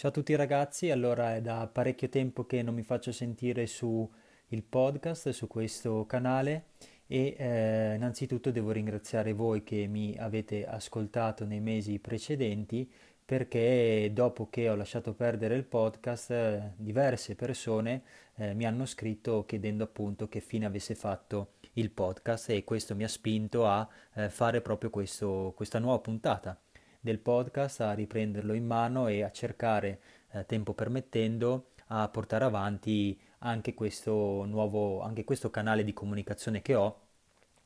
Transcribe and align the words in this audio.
Ciao 0.00 0.08
a 0.08 0.14
tutti 0.14 0.34
ragazzi, 0.34 0.90
allora 0.90 1.34
è 1.34 1.42
da 1.42 1.68
parecchio 1.70 2.08
tempo 2.08 2.46
che 2.46 2.62
non 2.62 2.72
mi 2.72 2.82
faccio 2.82 3.12
sentire 3.12 3.66
su 3.66 4.10
il 4.46 4.62
podcast, 4.62 5.28
su 5.28 5.46
questo 5.46 6.06
canale 6.06 6.68
e 7.06 7.34
eh, 7.36 7.96
innanzitutto 7.96 8.50
devo 8.50 8.70
ringraziare 8.70 9.34
voi 9.34 9.62
che 9.62 9.86
mi 9.86 10.16
avete 10.18 10.66
ascoltato 10.66 11.44
nei 11.44 11.60
mesi 11.60 11.98
precedenti 11.98 12.90
perché 13.22 14.10
dopo 14.14 14.48
che 14.48 14.70
ho 14.70 14.74
lasciato 14.74 15.12
perdere 15.12 15.54
il 15.56 15.64
podcast 15.64 16.30
eh, 16.30 16.72
diverse 16.76 17.34
persone 17.34 18.02
eh, 18.36 18.54
mi 18.54 18.64
hanno 18.64 18.86
scritto 18.86 19.44
chiedendo 19.44 19.84
appunto 19.84 20.28
che 20.28 20.40
fine 20.40 20.64
avesse 20.64 20.94
fatto 20.94 21.50
il 21.74 21.90
podcast 21.90 22.48
e 22.48 22.64
questo 22.64 22.94
mi 22.94 23.04
ha 23.04 23.08
spinto 23.08 23.66
a 23.66 23.86
eh, 24.14 24.30
fare 24.30 24.62
proprio 24.62 24.88
questo, 24.88 25.52
questa 25.54 25.78
nuova 25.78 25.98
puntata 25.98 26.58
del 27.00 27.18
podcast, 27.18 27.80
a 27.80 27.92
riprenderlo 27.92 28.52
in 28.52 28.66
mano 28.66 29.08
e 29.08 29.22
a 29.22 29.30
cercare, 29.30 30.00
eh, 30.32 30.46
tempo 30.46 30.74
permettendo, 30.74 31.70
a 31.88 32.08
portare 32.08 32.44
avanti 32.44 33.18
anche 33.38 33.74
questo 33.74 34.44
nuovo, 34.44 35.00
anche 35.00 35.24
questo 35.24 35.50
canale 35.50 35.82
di 35.82 35.92
comunicazione 35.92 36.62
che 36.62 36.74
ho, 36.74 37.00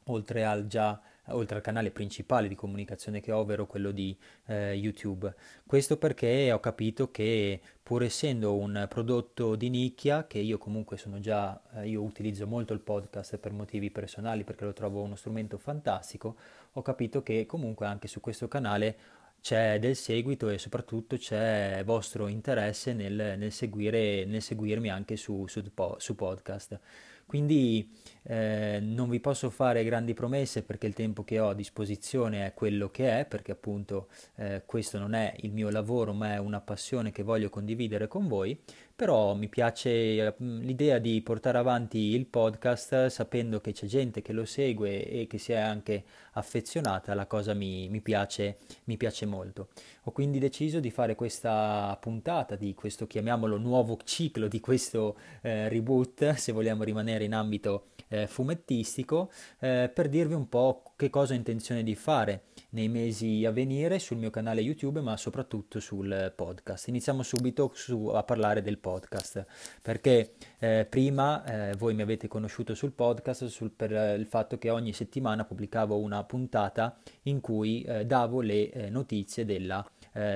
oltre 0.05 0.45
al 0.45 0.67
già 0.67 1.01
oltre 1.29 1.57
al 1.57 1.63
canale 1.63 1.91
principale 1.91 2.49
di 2.49 2.55
comunicazione 2.55 3.21
che 3.21 3.33
ho, 3.33 3.39
ovvero 3.39 3.67
quello 3.67 3.91
di 3.91 4.17
eh, 4.47 4.75
YouTube. 4.75 5.33
Questo 5.67 5.97
perché 5.97 6.53
ho 6.53 6.61
capito 6.61 7.11
che 7.11 7.61
pur 7.83 8.03
essendo 8.03 8.57
un 8.57 8.87
prodotto 8.89 9.57
di 9.57 9.71
nicchia, 9.71 10.27
che 10.27 10.39
io 10.39 10.59
comunque 10.59 10.97
sono 10.97 11.21
già, 11.21 11.61
eh, 11.77 11.89
io 11.89 12.03
utilizzo 12.03 12.47
molto 12.47 12.73
il 12.73 12.81
podcast 12.81 13.39
per 13.39 13.53
motivi 13.53 13.91
personali 13.91 14.45
perché 14.45 14.65
lo 14.65 14.73
trovo 14.73 15.03
uno 15.03 15.17
strumento 15.17 15.57
fantastico, 15.57 16.37
ho 16.73 16.83
capito 16.83 17.23
che 17.23 17.47
comunque 17.47 17.87
anche 17.87 18.09
su 18.09 18.21
questo 18.21 18.49
canale 18.49 19.23
c'è 19.45 19.79
del 19.79 19.95
seguito 19.95 20.49
e 20.49 20.57
soprattutto 20.57 21.19
c'è 21.19 21.83
vostro 21.85 22.29
interesse 22.29 22.95
nel, 22.95 23.35
nel, 23.37 23.53
seguire, 23.53 24.25
nel 24.25 24.41
seguirmi 24.41 24.89
anche 24.89 25.17
su, 25.17 25.47
su, 25.47 25.63
su 25.99 26.15
podcast. 26.15 26.81
Quindi 27.27 27.87
eh, 28.27 28.79
non 28.81 29.11
vi 29.11 29.21
posso 29.21 29.51
fare 29.51 29.85
grandi 29.85 30.15
promesse 30.15 30.63
perché 30.63 30.87
il 30.87 30.95
tempo 30.95 31.25
che 31.25 31.39
ho 31.39 31.51
a 31.51 31.55
disposizione 31.55 32.47
è 32.47 32.55
quello 32.55 32.91
che 32.91 33.21
è, 33.21 33.27
perché 33.27 33.53
appunto 33.53 34.09
eh, 34.37 34.63
questo 34.65 34.99
non 34.99 35.15
è 35.15 35.35
il 35.41 35.53
mio 35.53 35.71
lavoro 35.71 36.13
ma 36.13 36.33
è 36.33 36.39
una 36.39 36.61
passione 36.61 37.11
che 37.13 37.23
voglio 37.23 37.51
condividere 37.51 38.09
con 38.09 38.27
voi, 38.27 38.59
però 38.97 39.35
mi 39.35 39.49
piace 39.49 40.37
mm, 40.41 40.61
l'idea 40.61 40.99
di 40.99 41.21
portare 41.21 41.59
avanti 41.59 41.99
il 41.99 42.27
podcast 42.27 43.07
sapendo 43.07 43.61
che 43.61 43.73
c'è 43.73 43.87
gente 43.87 44.23
che 44.23 44.33
lo 44.33 44.45
segue 44.45 45.05
e 45.07 45.27
che 45.27 45.39
si 45.39 45.53
è 45.53 45.57
anche 45.57 46.05
affezionata, 46.33 47.15
la 47.15 47.27
cosa 47.27 47.55
mi, 47.55 47.89
mi, 47.89 48.01
piace, 48.01 48.59
mi 48.85 48.97
piace 48.97 49.27
molto. 49.27 49.69
Ho 50.05 50.13
quindi 50.13 50.39
deciso 50.39 50.81
di 50.81 50.91
fare 50.91 51.15
questa 51.15 51.97
puntata 52.01 52.57
di 52.57 52.75
questo, 52.75 53.07
chiamiamolo, 53.07 53.57
nuovo 53.59 53.99
ciclo, 54.05 54.49
di 54.49 54.61
questo 54.61 55.17
eh, 55.43 55.69
reboot, 55.69 56.33
se 56.35 56.53
vogliamo 56.53 56.85
rimanere 56.85 57.25
in 57.25 57.35
ambito 57.35 57.87
eh, 58.15 58.27
fumettistico 58.27 59.31
eh, 59.59 59.91
per 59.93 60.09
dirvi 60.09 60.35
un 60.35 60.49
po' 60.49 60.83
che 60.97 61.11
cosa 61.11 61.33
ho 61.33 61.37
intenzione 61.37 61.83
di 61.83 61.95
fare 61.95 62.45
nei 62.71 62.89
mesi 62.89 63.45
a 63.45 63.51
venire 63.51 63.99
sul 63.99 64.17
mio 64.17 64.31
canale 64.31 64.61
YouTube 64.61 65.01
ma 65.01 65.17
soprattutto 65.17 65.81
sul 65.81 66.33
podcast. 66.35 66.89
Iniziamo 66.89 67.23
subito 67.23 67.73
su, 67.75 68.07
a 68.07 68.23
parlare 68.23 68.63
del 68.63 68.79
podcast 68.79 69.45
perché 69.83 70.35
eh, 70.59 70.87
prima 70.89 71.45
eh, 71.45 71.77
voi 71.77 71.95
mi 71.95 72.03
avete 72.03 72.29
conosciuto 72.29 72.75
sul 72.75 72.93
podcast 72.93 73.47
sul, 73.47 73.71
per 73.71 73.93
eh, 73.93 74.15
il 74.15 74.27
fatto 74.27 74.59
che 74.59 74.71
ogni 74.71 74.93
settimana 74.93 75.45
pubblicavo 75.45 75.99
una 75.99 76.23
puntata 76.25 76.97
in 77.23 77.41
cui 77.41 77.83
eh, 77.83 78.07
davo 78.07 78.41
le 78.41 78.89
notizie 78.91 79.45
della 79.45 79.85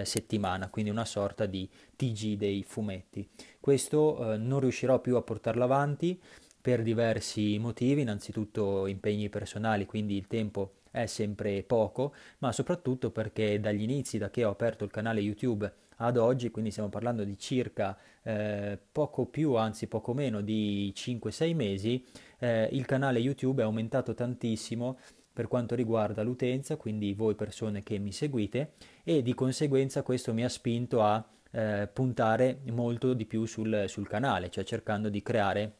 settimana, 0.03 0.71
quindi 0.71 0.91
una 0.91 1.05
sorta 1.05 1.47
di 1.47 1.69
TG 1.95 2.37
dei 2.37 2.65
fumetti. 2.65 3.29
Questo 3.61 4.37
non 4.37 4.59
riuscirò 4.59 4.99
più 4.99 5.15
a 5.15 5.23
portarlo 5.23 5.62
avanti 5.62 6.21
per 6.61 6.83
diversi 6.83 7.59
motivi, 7.59 8.03
innanzitutto 8.03 8.87
impegni 8.87 9.28
personali, 9.28 9.87
quindi 9.87 10.16
il 10.16 10.27
tempo 10.27 10.72
è 10.91 11.06
sempre 11.06 11.62
poco, 11.62 12.15
ma 12.38 12.53
soprattutto 12.53 13.10
perché 13.10 13.60
dagli 13.60 13.82
inizi, 13.82 14.19
da 14.19 14.31
che 14.31 14.44
ho 14.44 14.50
aperto 14.50 14.84
il 14.84 14.91
canale 14.91 15.21
YouTube 15.21 15.71
ad 15.97 16.16
oggi, 16.16 16.50
quindi 16.50 16.71
stiamo 16.71 16.88
parlando 16.88 17.25
di 17.25 17.38
circa 17.38 17.97
eh, 18.22 18.78
poco 18.93 19.27
più, 19.27 19.55
anzi 19.55 19.87
poco 19.87 20.15
meno 20.15 20.41
di 20.41 20.93
5-6 20.94 21.55
mesi, 21.55 22.05
eh, 22.38 22.69
il 22.72 22.87
canale 22.87 23.19
YouTube 23.19 23.62
è 23.62 23.65
aumentato 23.65 24.15
tantissimo 24.15 24.99
per 25.32 25.49
quanto 25.49 25.75
riguarda 25.75 26.22
l'utenza, 26.22 26.77
quindi 26.77 27.15
voi 27.15 27.34
persone 27.34 27.82
che 27.82 27.99
mi 27.99 28.12
seguite, 28.12 28.72
e 29.05 29.22
di 29.22 29.34
conseguenza 29.34 30.03
questo 30.03 30.34
mi 30.34 30.44
ha 30.44 30.49
spinto 30.49 31.03
a 31.03 31.25
eh, 31.50 31.88
puntare 31.93 32.61
molto 32.71 33.15
di 33.15 33.25
più 33.25 33.44
sul, 33.44 33.84
sul 33.87 34.09
canale, 34.09 34.50
cioè 34.50 34.65
cercando 34.65 35.09
di 35.09 35.22
creare 35.22 35.75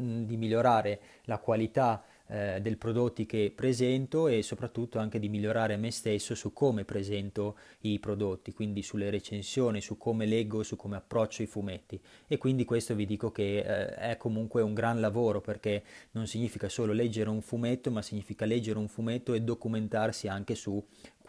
di 0.00 0.36
migliorare 0.36 1.00
la 1.24 1.38
qualità 1.38 2.02
eh, 2.32 2.60
dei 2.60 2.76
prodotti 2.76 3.26
che 3.26 3.52
presento 3.54 4.28
e 4.28 4.42
soprattutto 4.42 4.98
anche 4.98 5.18
di 5.18 5.28
migliorare 5.28 5.76
me 5.76 5.90
stesso 5.90 6.34
su 6.34 6.52
come 6.52 6.84
presento 6.84 7.56
i 7.80 7.98
prodotti, 7.98 8.52
quindi 8.52 8.82
sulle 8.82 9.10
recensioni, 9.10 9.80
su 9.80 9.96
come 9.96 10.26
leggo, 10.26 10.62
su 10.62 10.76
come 10.76 10.96
approccio 10.96 11.42
i 11.42 11.46
fumetti. 11.46 12.00
E 12.28 12.38
quindi 12.38 12.64
questo 12.64 12.94
vi 12.94 13.04
dico 13.04 13.32
che 13.32 13.58
eh, 13.58 13.94
è 13.94 14.16
comunque 14.16 14.62
un 14.62 14.74
gran 14.74 15.00
lavoro 15.00 15.40
perché 15.40 15.82
non 16.12 16.28
significa 16.28 16.68
solo 16.68 16.92
leggere 16.92 17.28
un 17.30 17.42
fumetto, 17.42 17.90
ma 17.90 18.00
significa 18.00 18.44
leggere 18.44 18.78
un 18.78 18.88
fumetto 18.88 19.34
e 19.34 19.40
documentarsi 19.40 20.28
anche 20.28 20.54
su 20.54 20.80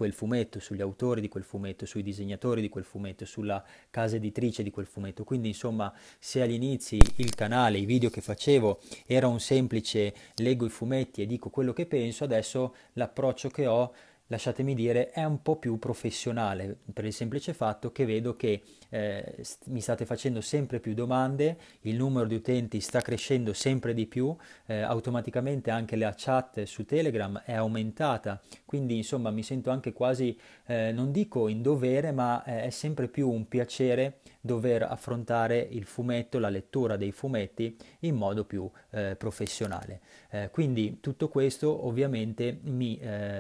quel 0.02 0.14
fumetto, 0.14 0.60
sugli 0.60 0.82
autori 0.82 1.22
di 1.22 1.28
quel 1.28 1.44
fumetto, 1.44 1.86
sui 1.86 2.02
disegnatori 2.02 2.60
di 2.60 2.70
quel 2.70 2.84
fumetto, 2.84 3.24
sulla 3.24 3.64
casa 3.92 4.16
editrice 4.16 4.64
di 4.64 4.72
quel 4.72 4.88
fumetto. 4.88 5.24
Quindi 5.24 5.50
insomma 5.50 5.94
se 6.18 6.42
agli 6.42 6.54
inizi 6.54 6.98
il 7.18 7.36
canale, 7.36 7.78
i 7.78 7.86
video 7.86 8.10
che 8.10 8.22
facevo 8.22 8.80
era 9.06 9.28
un 9.28 9.40
semplice 9.40 10.12
leggo 10.38 10.66
i 10.66 10.70
fumetti 10.70 11.22
e 11.22 11.28
dico 11.28 11.52
quello 11.52 11.72
che 11.72 11.86
penso, 11.86 12.24
adesso 12.24 12.74
l'approccio 12.94 13.50
che 13.50 13.68
ho 13.68 13.94
lasciatemi 14.32 14.74
dire, 14.74 15.12
è 15.12 15.26
un 15.26 15.42
po' 15.42 15.58
più 15.58 15.78
professionale 15.78 16.78
per 16.94 17.04
il 17.04 17.12
semplice 17.12 17.54
fatto 17.54 17.92
che 17.92 18.06
vedo 18.06 18.38
che 18.38 18.62
eh, 18.88 19.36
st- 19.42 19.68
mi 19.68 19.82
state 19.82 20.06
facendo 20.06 20.40
sempre 20.40 20.80
più 20.80 20.94
domande, 20.94 21.58
il 21.82 21.98
numero 21.98 22.26
di 22.26 22.36
utenti 22.36 22.80
sta 22.80 23.02
crescendo 23.02 23.52
sempre 23.52 23.94
di 23.94 24.06
più, 24.08 24.34
eh, 24.68 24.80
automaticamente 24.80 25.70
anche 25.70 25.98
la 25.98 26.14
chat 26.16 26.64
su 26.64 26.86
Telegram 26.86 27.42
è 27.44 27.54
aumentata, 27.54 28.42
quindi 28.64 28.96
insomma 28.96 29.32
mi 29.32 29.44
sento 29.44 29.70
anche 29.70 29.92
quasi, 29.92 30.38
eh, 30.66 30.94
non 30.94 31.12
dico 31.12 31.50
in 31.50 31.62
dovere, 31.62 32.14
ma 32.14 32.42
eh, 32.46 32.64
è 32.64 32.70
sempre 32.70 33.10
più 33.10 33.30
un 33.30 33.50
piacere 33.50 34.20
dover 34.40 34.84
affrontare 34.84 35.60
il 35.60 35.84
fumetto, 35.84 36.40
la 36.40 36.50
lettura 36.50 36.96
dei 36.96 37.12
fumetti 37.12 37.76
in 38.00 38.16
modo 38.16 38.46
più 38.46 38.70
eh, 38.92 39.16
professionale. 39.18 40.00
Eh, 40.30 40.50
quindi 40.52 41.00
tutto 41.02 41.28
questo 41.28 41.86
ovviamente 41.86 42.58
mi 42.64 43.00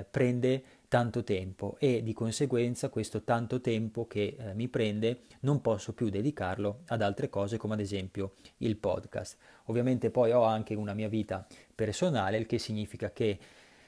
prende 0.09 0.63
tanto 0.91 1.23
tempo 1.23 1.77
e 1.79 2.03
di 2.03 2.11
conseguenza 2.11 2.89
questo 2.89 3.23
tanto 3.23 3.61
tempo 3.61 4.07
che 4.07 4.35
eh, 4.37 4.53
mi 4.53 4.67
prende 4.67 5.21
non 5.39 5.61
posso 5.61 5.93
più 5.93 6.09
dedicarlo 6.09 6.81
ad 6.87 7.01
altre 7.01 7.29
cose 7.29 7.55
come 7.55 7.75
ad 7.75 7.79
esempio 7.79 8.33
il 8.57 8.75
podcast. 8.75 9.37
Ovviamente 9.67 10.09
poi 10.09 10.33
ho 10.33 10.43
anche 10.43 10.75
una 10.75 10.93
mia 10.93 11.07
vita 11.07 11.47
personale, 11.73 12.35
il 12.35 12.45
che 12.45 12.57
significa 12.57 13.09
che 13.13 13.39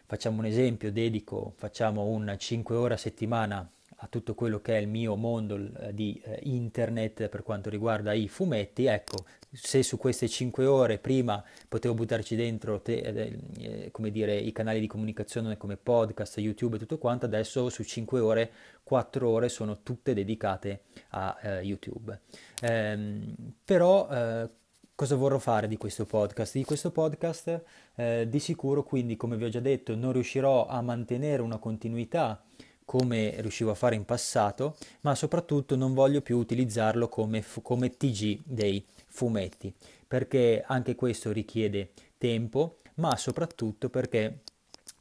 facciamo 0.05 0.39
un 0.39 0.45
esempio, 0.45 0.93
dedico, 0.93 1.51
facciamo 1.57 2.05
un 2.05 2.33
5 2.37 2.73
ore 2.73 2.93
a 2.93 2.97
settimana 2.97 3.69
a 4.03 4.07
tutto 4.07 4.35
quello 4.35 4.59
che 4.59 4.77
è 4.77 4.81
il 4.81 4.87
mio 4.87 5.15
mondo 5.15 5.55
eh, 5.55 5.93
di 5.93 6.21
eh, 6.25 6.39
internet 6.43 7.29
per 7.29 7.41
quanto 7.41 7.69
riguarda 7.69 8.11
i 8.11 8.27
fumetti, 8.27 8.85
ecco, 8.85 9.23
se 9.49 9.81
su 9.81 9.97
queste 9.97 10.27
5 10.27 10.65
ore 10.65 10.97
prima 10.97 11.41
potevo 11.69 11.93
buttarci 11.93 12.35
dentro 12.35 12.81
te, 12.81 12.97
eh, 12.97 13.39
eh, 13.59 13.91
come 13.91 14.11
dire, 14.11 14.35
i 14.35 14.51
canali 14.51 14.81
di 14.81 14.87
comunicazione 14.87 15.55
come 15.55 15.77
podcast, 15.77 16.37
YouTube 16.39 16.75
e 16.75 16.79
tutto 16.79 16.97
quanto, 16.97 17.25
adesso 17.25 17.69
su 17.69 17.83
5 17.83 18.19
ore, 18.19 18.51
4 18.83 19.29
ore 19.29 19.47
sono 19.47 19.81
tutte 19.83 20.13
dedicate 20.13 20.81
a 21.09 21.39
eh, 21.41 21.61
YouTube. 21.61 22.19
Ehm, 22.61 23.35
però 23.63 24.09
eh, 24.09 24.49
cosa 24.95 25.15
vorrò 25.15 25.37
fare 25.37 25.69
di 25.69 25.77
questo 25.77 26.05
podcast? 26.05 26.53
Di 26.53 26.65
questo 26.65 26.91
podcast 26.91 27.63
di 27.95 28.39
sicuro 28.39 28.81
quindi, 28.81 29.15
come 29.15 29.37
vi 29.37 29.43
ho 29.43 29.49
già 29.49 29.59
detto, 29.59 29.95
non 29.95 30.13
riuscirò 30.13 30.65
a 30.65 30.81
mantenere 30.81 31.43
una 31.43 31.59
continuità 31.59 32.43
come 32.85 33.35
riuscivo 33.41 33.71
a 33.71 33.75
fare 33.75 33.95
in 33.95 34.05
passato, 34.05 34.75
ma 35.01 35.15
soprattutto 35.15 35.75
non 35.75 35.93
voglio 35.93 36.21
più 36.21 36.37
utilizzarlo 36.37 37.07
come, 37.09 37.43
come 37.61 37.97
TG 37.97 38.41
dei 38.43 38.85
fumetti, 39.07 39.73
perché 40.07 40.63
anche 40.65 40.95
questo 40.95 41.31
richiede 41.31 41.91
tempo, 42.17 42.79
ma 42.95 43.15
soprattutto 43.15 43.89
perché 43.89 44.39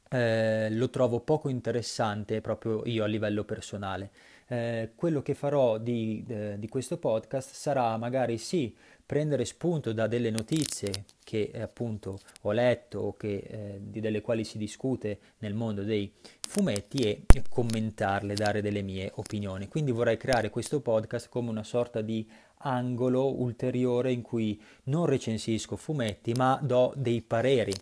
eh, 0.08 0.68
lo 0.70 0.90
trovo 0.90 1.20
poco 1.20 1.48
interessante 1.48 2.40
proprio 2.40 2.82
io 2.84 3.04
a 3.04 3.06
livello 3.06 3.44
personale. 3.44 4.10
Eh, 4.52 4.90
quello 4.96 5.22
che 5.22 5.32
farò 5.32 5.78
di, 5.78 6.22
eh, 6.28 6.56
di, 6.58 6.68
questo 6.68 6.98
podcast 6.98 7.54
sarà 7.54 7.96
magari 7.96 8.36
sì 8.36 8.76
prendere 9.06 9.46
spunto 9.46 9.94
da 9.94 10.06
delle 10.06 10.28
notizie 10.28 11.06
che 11.24 11.48
eh, 11.54 11.62
appunto 11.62 12.20
ho 12.42 12.52
letto 12.52 12.98
o 12.98 13.16
che, 13.16 13.46
eh, 13.48 13.78
delle 13.80 14.20
quali 14.20 14.44
si 14.44 14.58
discute 14.58 15.20
nel 15.38 15.54
mondo 15.54 15.84
dei 15.84 16.12
fumetti 16.46 16.98
e 17.02 17.24
commentarle, 17.48 18.34
dare 18.34 18.60
delle 18.60 18.82
mie 18.82 19.10
opinioni. 19.14 19.68
Quindi 19.68 19.90
vorrei 19.90 20.18
creare 20.18 20.50
questo 20.50 20.82
podcast 20.82 21.30
come 21.30 21.48
una 21.48 21.64
sorta 21.64 22.02
di 22.02 22.28
angolo 22.64 23.40
ulteriore 23.40 24.12
in 24.12 24.20
cui 24.20 24.60
non 24.84 25.06
recensisco 25.06 25.76
fumetti 25.76 26.32
ma 26.34 26.60
do 26.62 26.92
dei 26.94 27.22
pareri 27.22 27.72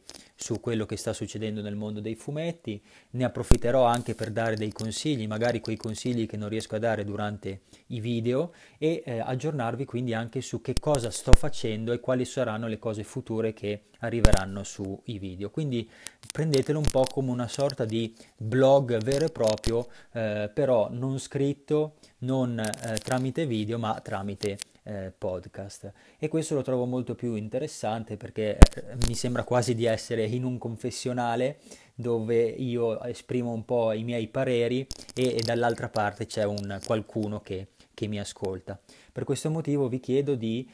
su 0.40 0.58
quello 0.58 0.86
che 0.86 0.96
sta 0.96 1.12
succedendo 1.12 1.60
nel 1.60 1.76
mondo 1.76 2.00
dei 2.00 2.14
fumetti, 2.14 2.82
ne 3.10 3.24
approfitterò 3.24 3.84
anche 3.84 4.14
per 4.14 4.30
dare 4.30 4.56
dei 4.56 4.72
consigli, 4.72 5.26
magari 5.26 5.60
quei 5.60 5.76
consigli 5.76 6.26
che 6.26 6.38
non 6.38 6.48
riesco 6.48 6.76
a 6.76 6.78
dare 6.78 7.04
durante 7.04 7.60
i 7.88 8.00
video 8.00 8.54
e 8.78 9.02
eh, 9.04 9.18
aggiornarvi 9.18 9.84
quindi 9.84 10.14
anche 10.14 10.40
su 10.40 10.62
che 10.62 10.74
cosa 10.80 11.10
sto 11.10 11.34
facendo 11.34 11.92
e 11.92 12.00
quali 12.00 12.24
saranno 12.24 12.68
le 12.68 12.78
cose 12.78 13.04
future 13.04 13.52
che 13.52 13.82
arriveranno 13.98 14.64
sui 14.64 15.18
video. 15.18 15.50
Quindi 15.50 15.88
prendetelo 16.32 16.78
un 16.78 16.88
po' 16.90 17.04
come 17.04 17.30
una 17.30 17.48
sorta 17.48 17.84
di 17.84 18.16
blog 18.34 18.96
vero 19.02 19.26
e 19.26 19.30
proprio, 19.30 19.88
eh, 20.12 20.50
però 20.52 20.88
non 20.90 21.18
scritto, 21.18 21.96
non 22.20 22.58
eh, 22.58 22.96
tramite 22.98 23.44
video, 23.44 23.78
ma 23.78 24.00
tramite 24.00 24.58
eh, 24.90 25.12
podcast 25.16 25.92
e 26.18 26.26
questo 26.26 26.54
lo 26.54 26.62
trovo 26.62 26.84
molto 26.84 27.14
più 27.14 27.34
interessante 27.36 28.16
perché 28.16 28.58
eh, 28.58 28.96
mi 29.06 29.14
sembra 29.14 29.44
quasi 29.44 29.74
di 29.74 29.84
essere 29.84 30.24
in 30.24 30.42
un 30.42 30.58
confessionale 30.58 31.58
dove 31.94 32.42
io 32.42 33.00
esprimo 33.04 33.52
un 33.52 33.64
po' 33.64 33.92
i 33.92 34.02
miei 34.02 34.26
pareri 34.26 34.86
e, 35.14 35.36
e 35.36 35.42
dall'altra 35.44 35.88
parte 35.88 36.26
c'è 36.26 36.44
un 36.44 36.80
qualcuno 36.84 37.40
che, 37.40 37.68
che, 37.94 38.06
mi 38.08 38.18
ascolta. 38.18 38.80
Per 39.12 39.24
questo 39.24 39.50
motivo 39.50 39.88
vi 39.88 40.00
chiedo 40.00 40.34
di, 40.34 40.68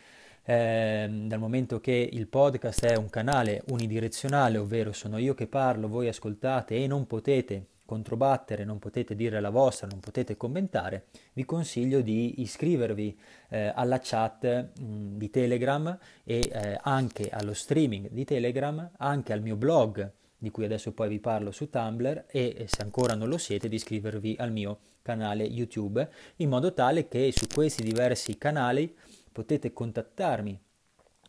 eh, 0.45 1.09
dal 1.11 1.39
momento 1.39 1.81
che 1.81 2.09
il 2.11 2.29
podcast 2.29 2.87
è 2.87 2.97
un 2.97 3.11
canale 3.11 3.63
unidirezionale, 3.69 4.57
ovvero 4.57 4.93
sono 4.93 5.19
io 5.19 5.35
che 5.35 5.49
parlo, 5.49 5.89
voi 5.89 6.09
ascoltate 6.09 6.77
e 6.77 6.87
non 6.87 7.07
potete 7.07 7.67
controbattere, 7.87 8.65
non 8.65 8.79
potete 8.79 9.15
dire 9.15 9.41
la 9.41 9.49
vostra, 9.49 9.87
non 9.87 10.01
potete 10.01 10.37
commentare, 10.37 11.07
vi 11.33 11.47
consiglio 11.47 12.03
di 12.03 12.43
iscrivervi 12.43 13.19
eh, 13.49 13.73
alla 13.75 14.01
chat 14.03 14.73
mh, 14.79 15.17
di 15.17 15.31
Telegram 15.31 15.99
e 16.25 16.51
eh, 16.53 16.79
anche 16.83 17.31
allo 17.31 17.55
streaming 17.55 18.11
di 18.11 18.25
Telegram, 18.25 18.91
anche 18.99 19.33
al 19.33 19.41
mio 19.41 19.57
blog 19.57 20.13
di 20.39 20.51
cui 20.51 20.65
adesso 20.65 20.93
poi 20.93 21.09
vi 21.09 21.19
parlo 21.19 21.51
su 21.51 21.71
Tumblr 21.71 22.27
e 22.29 22.67
se 22.69 22.83
ancora 22.83 23.15
non 23.15 23.29
lo 23.29 23.39
siete 23.39 23.69
di 23.69 23.77
iscrivervi 23.77 24.37
al 24.39 24.53
mio 24.53 24.79
canale 25.01 25.45
YouTube 25.45 26.07
in 26.37 26.51
modo 26.51 26.75
tale 26.75 27.09
che 27.09 27.33
su 27.35 27.47
questi 27.47 27.83
diversi 27.83 28.37
canali 28.37 28.95
potete 29.33 29.73
contattarmi 29.73 30.61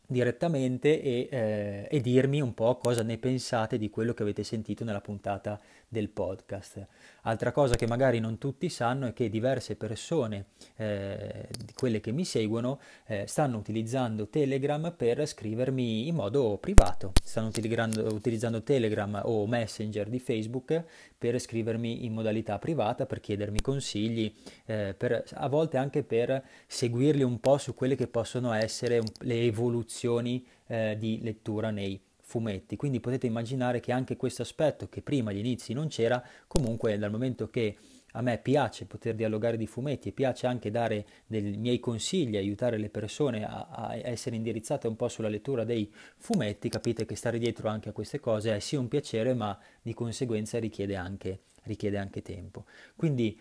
direttamente 0.09 1.01
e, 1.01 1.27
eh, 1.29 1.87
e, 1.89 2.01
dirmi 2.01 2.39
un 2.39 2.53
po' 2.53 2.77
cosa 2.77 3.03
ne 3.03 3.17
pensate 3.17 3.77
di 3.77 3.89
quello 3.89 4.13
che 4.13 4.23
avete 4.23 4.43
sentito 4.43 4.85
nella 4.85 5.01
puntata 5.01 5.59
del 5.87 6.09
podcast. 6.09 6.85
Altra 7.23 7.51
cosa 7.51 7.75
che 7.75 7.87
magari 7.87 8.19
non 8.19 8.37
tutti 8.37 8.69
sanno 8.69 9.07
è 9.07 9.13
che 9.13 9.29
diverse 9.29 9.75
persone, 9.75 10.47
eh, 10.75 11.47
quelle 11.75 11.99
che 11.99 12.11
mi 12.11 12.25
seguono, 12.25 12.79
eh, 13.05 13.25
stanno 13.27 13.57
utilizzando 13.57 14.27
Telegram 14.27 14.93
per 14.95 15.25
scrivermi 15.25 16.07
in 16.07 16.15
modo 16.15 16.57
privato, 16.57 17.13
stanno 17.23 17.47
utilizzando, 17.47 18.63
Telegram 18.63 19.21
o 19.23 19.47
Messenger 19.47 20.07
di 20.09 20.19
Facebook 20.19 20.83
per 21.17 21.39
scrivermi 21.39 22.05
in 22.05 22.13
modalità 22.13 22.59
privata, 22.59 23.05
per 23.05 23.19
chiedermi 23.19 23.61
consigli, 23.61 24.33
eh, 24.65 24.93
per, 24.97 25.23
a 25.33 25.47
volte 25.47 25.77
anche 25.77 26.03
per 26.03 26.43
seguirli 26.65 27.23
un 27.23 27.39
po' 27.39 27.57
su 27.57 27.73
quelle 27.73 27.95
che 27.95 28.07
possono 28.07 28.51
essere 28.53 29.01
le 29.19 29.41
evoluzioni 29.43 30.45
eh, 30.67 30.95
di 30.97 31.19
lettura 31.21 31.71
nei 31.71 31.99
fumetti, 32.27 32.75
quindi 32.75 32.99
potete 32.99 33.25
immaginare 33.25 33.79
che 33.79 33.93
anche 33.93 34.17
questo 34.17 34.41
aspetto 34.41 34.89
che 34.89 35.01
prima 35.01 35.31
agli 35.31 35.37
inizi 35.37 35.71
non 35.71 35.87
c'era, 35.87 36.21
comunque 36.45 36.97
dal 36.97 37.09
momento 37.09 37.49
che 37.49 37.77
a 38.11 38.21
me 38.21 38.37
piace 38.37 38.85
poter 38.85 39.15
dialogare 39.15 39.55
di 39.55 39.65
fumetti 39.65 40.09
e 40.09 40.11
piace 40.11 40.45
anche 40.45 40.69
dare 40.69 41.05
dei 41.25 41.55
miei 41.55 41.79
consigli, 41.79 42.35
aiutare 42.35 42.77
le 42.77 42.89
persone 42.89 43.45
a, 43.45 43.67
a, 43.69 43.95
essere 43.95 44.35
indirizzate 44.35 44.87
un 44.87 44.97
po' 44.97 45.07
sulla 45.07 45.29
lettura 45.29 45.63
dei 45.63 45.89
fumetti, 46.17 46.67
capite 46.67 47.05
che 47.05 47.15
stare 47.15 47.39
dietro 47.39 47.69
anche 47.69 47.89
a 47.89 47.93
queste 47.93 48.19
cose 48.19 48.53
è 48.53 48.59
sì 48.59 48.75
un 48.75 48.89
piacere, 48.89 49.33
ma 49.33 49.57
di 49.81 49.93
conseguenza 49.93 50.59
richiede 50.59 50.97
anche, 50.97 51.43
richiede 51.63 51.97
anche 51.97 52.21
tempo. 52.21 52.65
Quindi 52.97 53.39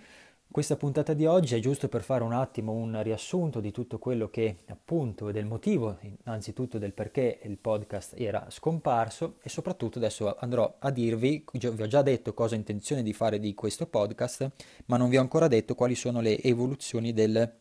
questa 0.51 0.77
puntata 0.77 1.13
di 1.13 1.27
oggi 1.27 1.55
è 1.55 1.59
giusto 1.59 1.89
per 1.89 2.03
fare 2.03 2.25
un 2.25 2.33
attimo 2.33 2.73
un 2.73 3.03
riassunto 3.03 3.61
di 3.61 3.71
tutto 3.73 3.99
quello 3.99 4.31
che 4.31 4.57
appunto 4.69 5.31
del 5.31 5.45
motivo, 5.45 5.99
innanzitutto 6.01 6.79
del 6.79 6.93
perché 6.93 7.41
il 7.43 7.59
podcast 7.59 8.15
era 8.17 8.47
scomparso 8.49 9.37
e 9.43 9.49
soprattutto 9.49 9.99
adesso 9.99 10.35
andrò 10.39 10.77
a 10.79 10.91
dirvi, 10.91 11.45
vi 11.53 11.83
ho 11.83 11.87
già 11.87 12.01
detto 12.01 12.33
cosa 12.33 12.55
ho 12.55 12.59
intenzione 12.59 13.03
di 13.03 13.13
fare 13.13 13.39
di 13.39 13.55
questo 13.55 13.87
podcast, 13.87 14.51
ma 14.87 14.97
non 14.97 15.11
vi 15.11 15.19
ho 15.19 15.21
ancora 15.21 15.49
detto 15.49 15.75
quali 15.75 15.95
sono 15.95 16.21
le 16.21 16.41
evoluzioni 16.41 17.13
del 17.13 17.53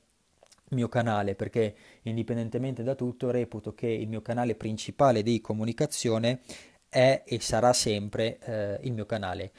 mio 0.70 0.88
canale 0.88 1.36
perché 1.36 1.76
indipendentemente 2.04 2.82
da 2.82 2.96
tutto 2.96 3.30
reputo 3.30 3.74
che 3.74 3.88
il 3.88 4.08
mio 4.08 4.22
canale 4.22 4.56
principale 4.56 5.22
di 5.22 5.42
comunicazione 5.42 6.42
è 6.88 7.24
e 7.26 7.40
sarà 7.42 7.74
sempre 7.74 8.40
eh, 8.40 8.80
il 8.84 8.94
mio 8.94 9.06
canale 9.06 9.52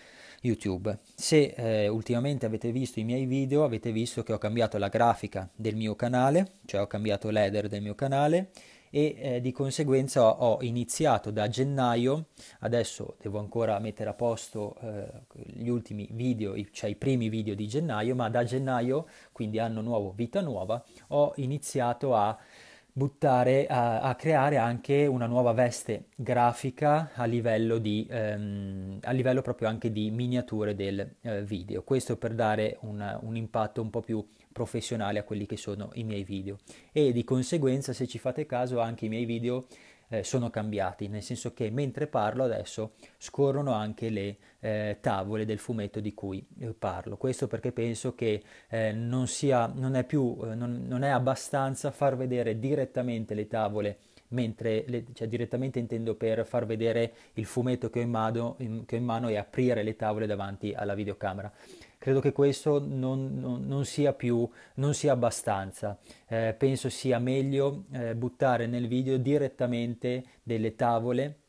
YouTube. 0.47 0.99
Se 1.15 1.55
eh, 1.57 1.89
ultimamente 1.89 2.47
avete 2.47 2.71
visto 2.73 3.01
i 3.01 3.05
miei 3.05 3.27
video, 3.27 3.65
avete 3.65 3.93
visto 3.93 4.23
che 4.23 4.33
ho 4.33 4.39
cambiato 4.39 4.79
la 4.79 4.89
grafica 4.89 5.49
del 5.55 5.77
mio 5.77 5.95
canale, 5.95 6.53
cioè 6.65 6.81
ho 6.81 6.87
cambiato 6.87 7.29
l'header 7.29 7.69
del 7.69 7.83
mio 7.83 7.95
canale 7.95 8.51
e 8.91 9.17
eh, 9.19 9.41
di 9.41 9.53
conseguenza 9.53 10.43
ho, 10.43 10.59
iniziato 10.63 11.31
da 11.31 11.49
gennaio, 11.49 12.29
adesso 12.61 13.17
devo 13.21 13.39
ancora 13.39 13.79
mettere 13.79 14.09
a 14.11 14.15
posto 14.15 14.77
eh, 14.81 15.07
gli 15.35 15.69
ultimi 15.69 16.09
video, 16.13 16.55
cioè 16.71 16.91
i 16.91 16.97
primi 16.97 17.29
video 17.29 17.55
di 17.55 17.67
gennaio, 17.67 18.15
ma 18.15 18.29
da 18.31 18.45
gennaio, 18.45 19.07
quindi 19.33 19.59
anno 19.59 19.81
nuovo, 19.81 20.13
vita 20.15 20.41
nuova, 20.41 20.83
ho 21.09 21.33
iniziato 21.37 22.15
a 22.15 22.39
buttare 22.97 23.67
a, 23.67 24.01
a, 24.01 24.15
creare 24.15 24.57
anche 24.57 25.05
una 25.05 25.27
nuova 25.27 25.53
veste 25.53 26.07
grafica 26.17 27.11
a 27.13 27.27
livello, 27.27 27.77
di, 27.77 28.07
ehm, 28.09 29.01
a 29.03 29.11
livello 29.11 29.43
proprio 29.43 29.69
anche 29.69 29.93
di 29.93 30.11
miniature 30.11 30.75
del 30.75 31.17
eh, 31.21 31.43
video. 31.43 31.83
Questo 31.83 32.17
per 32.17 32.33
dare 32.33 32.79
una, 32.81 33.19
un 33.21 33.37
impatto 33.37 33.83
un 33.83 33.91
po' 33.91 34.01
più 34.01 34.27
professionale 34.51 35.19
a 35.19 35.25
quelli 35.25 35.45
che 35.45 35.59
sono 35.59 35.91
i 35.93 36.05
miei 36.05 36.25
video. 36.25 36.57
E 36.91 37.13
di 37.13 37.23
conseguenza, 37.23 37.93
se 37.93 38.07
ci 38.07 38.19
fate 38.19 38.47
caso, 38.47 38.81
anche 38.81 39.05
i 39.05 39.11
miei 39.11 39.27
video 39.27 39.67
eh, 40.09 40.23
sono 40.23 40.51
cambiati, 40.51 41.09
nel 41.09 41.23
senso 41.23 41.53
che 41.53 41.71
mentre 41.71 42.07
parlo 42.07 42.45
adesso 42.45 42.93
scorrono 43.19 43.73
anche 43.73 44.09
le 44.09 44.37
eh, 44.61 44.99
tavole 45.01 45.45
del 45.45 45.59
fumetto 45.59 46.01
di 46.01 46.15
cui 46.15 46.45
eh, 46.61 46.73
parlo. 46.73 47.17
Questo 47.17 47.47
perché 47.47 47.73
penso 47.73 48.15
che 48.15 48.43
eh, 48.69 48.93
non, 48.93 49.27
sia, 49.27 49.67
non, 49.67 49.95
è 49.95 50.05
più, 50.05 50.37
eh, 50.43 50.55
non, 50.55 50.85
non 50.87 51.03
è 51.03 51.09
abbastanza 51.09 51.91
far 51.91 52.17
vedere 52.17 52.59
direttamente 52.59 53.35
le 53.35 53.47
tavole 53.47 53.99
mentre 54.29 54.85
le, 54.89 55.05
cioè 55.13 55.29
direttamente 55.29 55.79
intendo 55.79 56.15
per 56.15 56.47
far 56.47 56.67
vedere 56.67 57.13
il 57.35 57.45
fumetto 57.45 57.91
che 57.91 58.01
ho 58.01 58.03
in 58.03 58.11
mano, 58.11 58.57
in, 58.59 58.85
che 58.85 58.97
ho 58.97 58.99
in 58.99 59.05
mano 59.05 59.29
e 59.29 59.37
aprire 59.37 59.83
le 59.83 59.97
tavole 59.97 60.27
davanti 60.27 60.73
alla 60.73 60.95
videocamera. 60.95 61.53
Credo 62.07 62.21
che 62.21 62.31
questo 62.31 62.79
non, 62.79 63.37
non, 63.41 63.67
non 63.67 63.85
sia 63.85 64.13
più, 64.13 64.49
non 64.75 64.95
sia 64.95 65.11
abbastanza. 65.11 65.99
Eh, 66.29 66.55
penso 66.57 66.89
sia 66.89 67.19
meglio 67.19 67.87
eh, 67.91 68.15
buttare 68.15 68.69
nel 68.69 68.87
video 68.87 69.17
direttamente 69.17 70.23
delle 70.45 70.77
tavole 70.77 71.41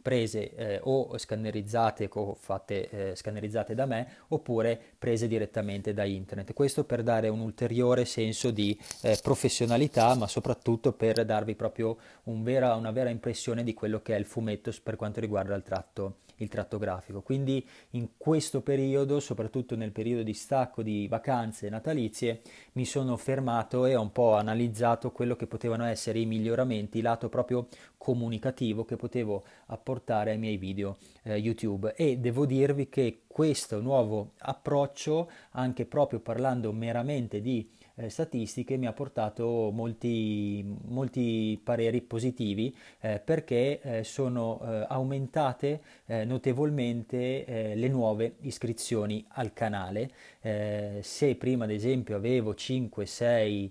prese 0.00 0.54
eh, 0.54 0.80
o 0.82 1.18
scannerizzate 1.18 2.08
o 2.10 2.34
fatte 2.34 2.88
eh, 3.10 3.14
scannerizzate 3.14 3.74
da 3.74 3.84
me 3.84 4.08
oppure 4.28 4.91
prese 5.02 5.26
direttamente 5.26 5.92
da 5.92 6.04
internet. 6.04 6.52
Questo 6.52 6.84
per 6.84 7.02
dare 7.02 7.28
un 7.28 7.40
ulteriore 7.40 8.04
senso 8.04 8.52
di 8.52 8.78
eh, 9.00 9.18
professionalità, 9.20 10.14
ma 10.14 10.28
soprattutto 10.28 10.92
per 10.92 11.24
darvi 11.24 11.56
proprio 11.56 11.96
un 12.24 12.44
vera, 12.44 12.76
una 12.76 12.92
vera 12.92 13.10
impressione 13.10 13.64
di 13.64 13.74
quello 13.74 14.00
che 14.00 14.14
è 14.14 14.18
il 14.18 14.26
fumetto 14.26 14.72
per 14.80 14.94
quanto 14.94 15.18
riguarda 15.18 15.56
il 15.56 15.64
tratto 15.64 16.18
il 16.36 16.48
tratto 16.48 16.78
grafico. 16.78 17.22
Quindi 17.22 17.64
in 17.90 18.10
questo 18.16 18.60
periodo, 18.60 19.20
soprattutto 19.20 19.76
nel 19.76 19.92
periodo 19.92 20.22
di 20.22 20.34
stacco 20.34 20.82
di 20.82 21.06
vacanze 21.06 21.68
natalizie, 21.68 22.42
mi 22.72 22.84
sono 22.84 23.16
fermato 23.16 23.86
e 23.86 23.94
ho 23.94 24.02
un 24.02 24.12
po' 24.12 24.34
analizzato 24.34 25.12
quello 25.12 25.36
che 25.36 25.46
potevano 25.46 25.84
essere 25.84 26.18
i 26.18 26.26
miglioramenti 26.26 27.00
lato 27.00 27.28
proprio 27.28 27.68
comunicativo 27.96 28.84
che 28.84 28.96
potevo 28.96 29.44
apportare 29.66 30.32
ai 30.32 30.38
miei 30.38 30.56
video 30.56 30.96
eh, 31.22 31.36
YouTube 31.36 31.94
e 31.94 32.18
devo 32.18 32.46
dirvi 32.46 32.88
che 32.88 33.22
questo 33.26 33.80
nuovo 33.80 34.32
approccio, 34.38 35.30
anche 35.52 35.86
proprio 35.86 36.20
parlando 36.20 36.72
meramente 36.72 37.40
di 37.40 37.68
eh, 37.94 38.08
statistiche 38.08 38.76
mi 38.76 38.86
ha 38.86 38.92
portato 38.92 39.70
molti, 39.72 40.64
molti 40.84 41.60
pareri 41.62 42.00
positivi 42.00 42.74
eh, 43.00 43.20
perché 43.20 43.80
eh, 43.80 44.04
sono 44.04 44.60
eh, 44.62 44.86
aumentate 44.88 45.80
eh, 46.06 46.24
notevolmente 46.24 47.72
le 47.74 47.88
nuove 47.88 48.36
iscrizioni 48.40 49.24
al 49.28 49.52
canale. 49.52 50.10
se 50.40 51.36
prima 51.36 51.64
ad 51.64 51.70
esempio 51.70 52.16
avevo 52.16 52.52
5-6 52.52 53.70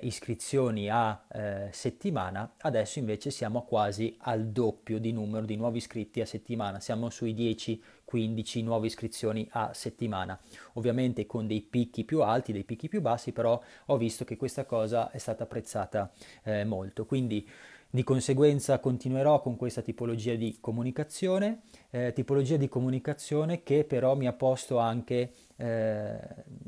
iscrizioni 0.00 0.88
a 0.88 1.24
settimana, 1.70 2.54
adesso 2.58 2.98
invece 2.98 3.30
siamo 3.30 3.62
quasi 3.64 4.16
al 4.20 4.46
doppio 4.48 4.98
di 4.98 5.12
numero 5.12 5.44
di 5.44 5.56
nuovi 5.56 5.78
iscritti 5.78 6.20
a 6.20 6.26
settimana, 6.26 6.80
siamo 6.80 7.10
sui 7.10 7.34
10 7.34 7.82
15 8.06 8.62
nuove 8.62 8.86
iscrizioni 8.86 9.46
a 9.50 9.74
settimana, 9.74 10.38
ovviamente 10.74 11.26
con 11.26 11.46
dei 11.46 11.60
picchi 11.60 12.04
più 12.04 12.22
alti, 12.22 12.52
dei 12.52 12.64
picchi 12.64 12.88
più 12.88 13.02
bassi, 13.02 13.32
però 13.32 13.60
ho 13.86 13.96
visto 13.98 14.24
che 14.24 14.36
questa 14.36 14.64
cosa 14.64 15.10
è 15.10 15.18
stata 15.18 15.42
apprezzata 15.42 16.12
eh, 16.44 16.64
molto. 16.64 17.04
Quindi 17.04 17.46
di 17.90 18.04
conseguenza 18.04 18.78
continuerò 18.78 19.40
con 19.40 19.56
questa 19.56 19.82
tipologia 19.82 20.34
di 20.34 20.58
comunicazione, 20.60 21.62
eh, 21.90 22.12
tipologia 22.12 22.56
di 22.56 22.68
comunicazione 22.68 23.62
che 23.62 23.84
però 23.84 24.14
mi 24.14 24.26
ha 24.26 24.32
posto 24.32 24.78
anche, 24.78 25.32
eh, 25.56 26.18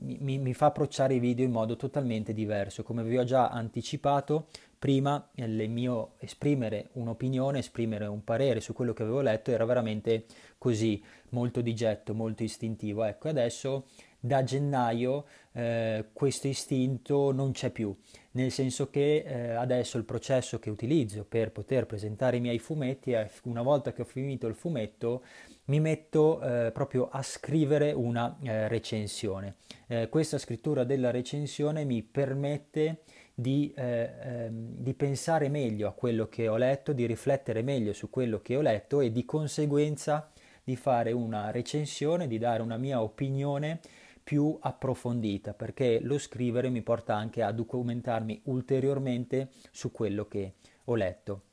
mi, 0.01 0.39
mi, 0.39 0.55
fa 0.55 0.67
approcciare 0.67 1.15
i 1.15 1.19
video 1.19 1.45
in 1.45 1.53
modo 1.53 1.77
totalmente 1.77 2.33
diverso. 2.33 2.83
Come 2.83 3.03
vi 3.03 3.19
ho 3.19 3.25
già 3.25 3.49
anticipato, 3.49 4.47
prima 4.79 5.29
il 5.35 5.69
mio 5.69 6.13
esprimere 6.19 6.89
un'opinione, 6.93 7.59
esprimere 7.59 8.07
un 8.07 8.25
parere 8.25 8.61
su 8.61 8.73
quello 8.73 8.93
che 8.93 9.03
avevo 9.03 9.21
letto 9.21 9.51
era 9.51 9.65
veramente 9.65 10.25
così, 10.57 11.03
molto 11.31 11.61
di 11.61 11.75
getto, 11.75 12.15
molto 12.15 12.43
istintivo. 12.43 13.05
Ecco, 13.05 13.29
adesso 13.29 13.87
da 14.21 14.43
gennaio 14.43 15.27
eh, 15.53 16.07
questo 16.13 16.49
istinto 16.49 17.31
non 17.33 17.53
c'è 17.53 17.71
più, 17.71 17.95
nel 18.39 18.53
senso 18.53 18.89
che 18.89 19.25
eh, 19.27 19.51
adesso 19.51 19.99
il 19.99 20.05
processo 20.05 20.61
che 20.61 20.71
utilizzo 20.71 21.25
per 21.25 21.51
poter 21.51 21.87
presentare 21.87 22.37
i 22.37 22.41
miei 22.41 22.61
fumetti 22.61 23.11
è 23.11 23.29
una 23.45 23.63
volta 23.63 23.93
che 23.93 24.03
ho 24.03 24.05
finito 24.05 24.47
il 24.47 24.55
fumetto 24.55 25.25
mi 25.65 25.81
metto 25.81 26.41
eh, 26.41 26.71
proprio 26.71 27.09
a 27.11 27.21
scrivere 27.23 27.93
una 27.93 28.39
eh, 28.41 28.69
recensione. 28.69 29.57
Eh, 29.89 30.09
questa 30.09 30.39
scrittura 30.39 30.85
della 30.85 31.11
recensione 31.11 31.85
mi 31.85 32.03
permette 32.03 33.01
di, 33.35 33.75
eh, 33.77 34.11
ehm, 34.23 34.77
di, 34.79 34.95
pensare 34.95 35.49
meglio 35.49 35.89
a 35.89 35.93
quello 35.93 36.29
che 36.29 36.47
ho 36.47 36.57
letto, 36.57 36.93
di 36.93 37.07
riflettere 37.07 37.63
meglio 37.63 37.93
su 37.93 38.09
quello 38.09 38.41
che 38.41 38.57
ho 38.57 38.61
letto 38.61 39.01
e 39.01 39.11
di 39.11 39.25
conseguenza 39.25 40.31
di 40.63 40.77
fare 40.77 41.11
una 41.11 41.51
recensione, 41.51 42.29
di 42.29 42.39
dare 42.39 42.63
una 42.63 42.77
mia 42.77 43.03
opinione 43.03 43.81
più 44.29 44.59
approfondita, 44.61 45.55
perché 45.55 46.01
lo 46.03 46.19
scrivere 46.19 46.69
mi 46.69 46.83
porta 46.83 47.15
anche 47.15 47.43
a 47.43 47.51
documentarmi 47.51 48.43
ulteriormente 48.45 49.49
su 49.71 49.91
quello 49.91 50.29
che 50.29 50.53
ho 50.85 50.95
letto. 50.95 51.45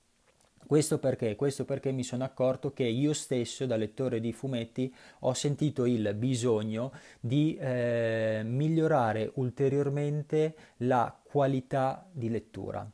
Questo 0.67 0.99
perché? 0.99 1.37
Questo 1.37 1.63
perché 1.63 1.93
mi 1.93 2.03
sono 2.03 2.25
accorto 2.25 2.73
che 2.73 2.83
io 2.83 3.13
stesso, 3.13 3.65
da 3.65 3.77
lettore 3.77 4.19
di 4.19 4.33
fumetti, 4.33 4.93
ho 5.19 5.33
sentito 5.33 5.85
il 5.85 6.13
bisogno 6.15 6.91
di 7.21 7.55
eh, 7.55 8.41
migliorare 8.43 9.31
ulteriormente 9.35 10.55
la 10.79 11.17
qualità 11.23 12.05
di 12.11 12.29
lettura. 12.29 12.85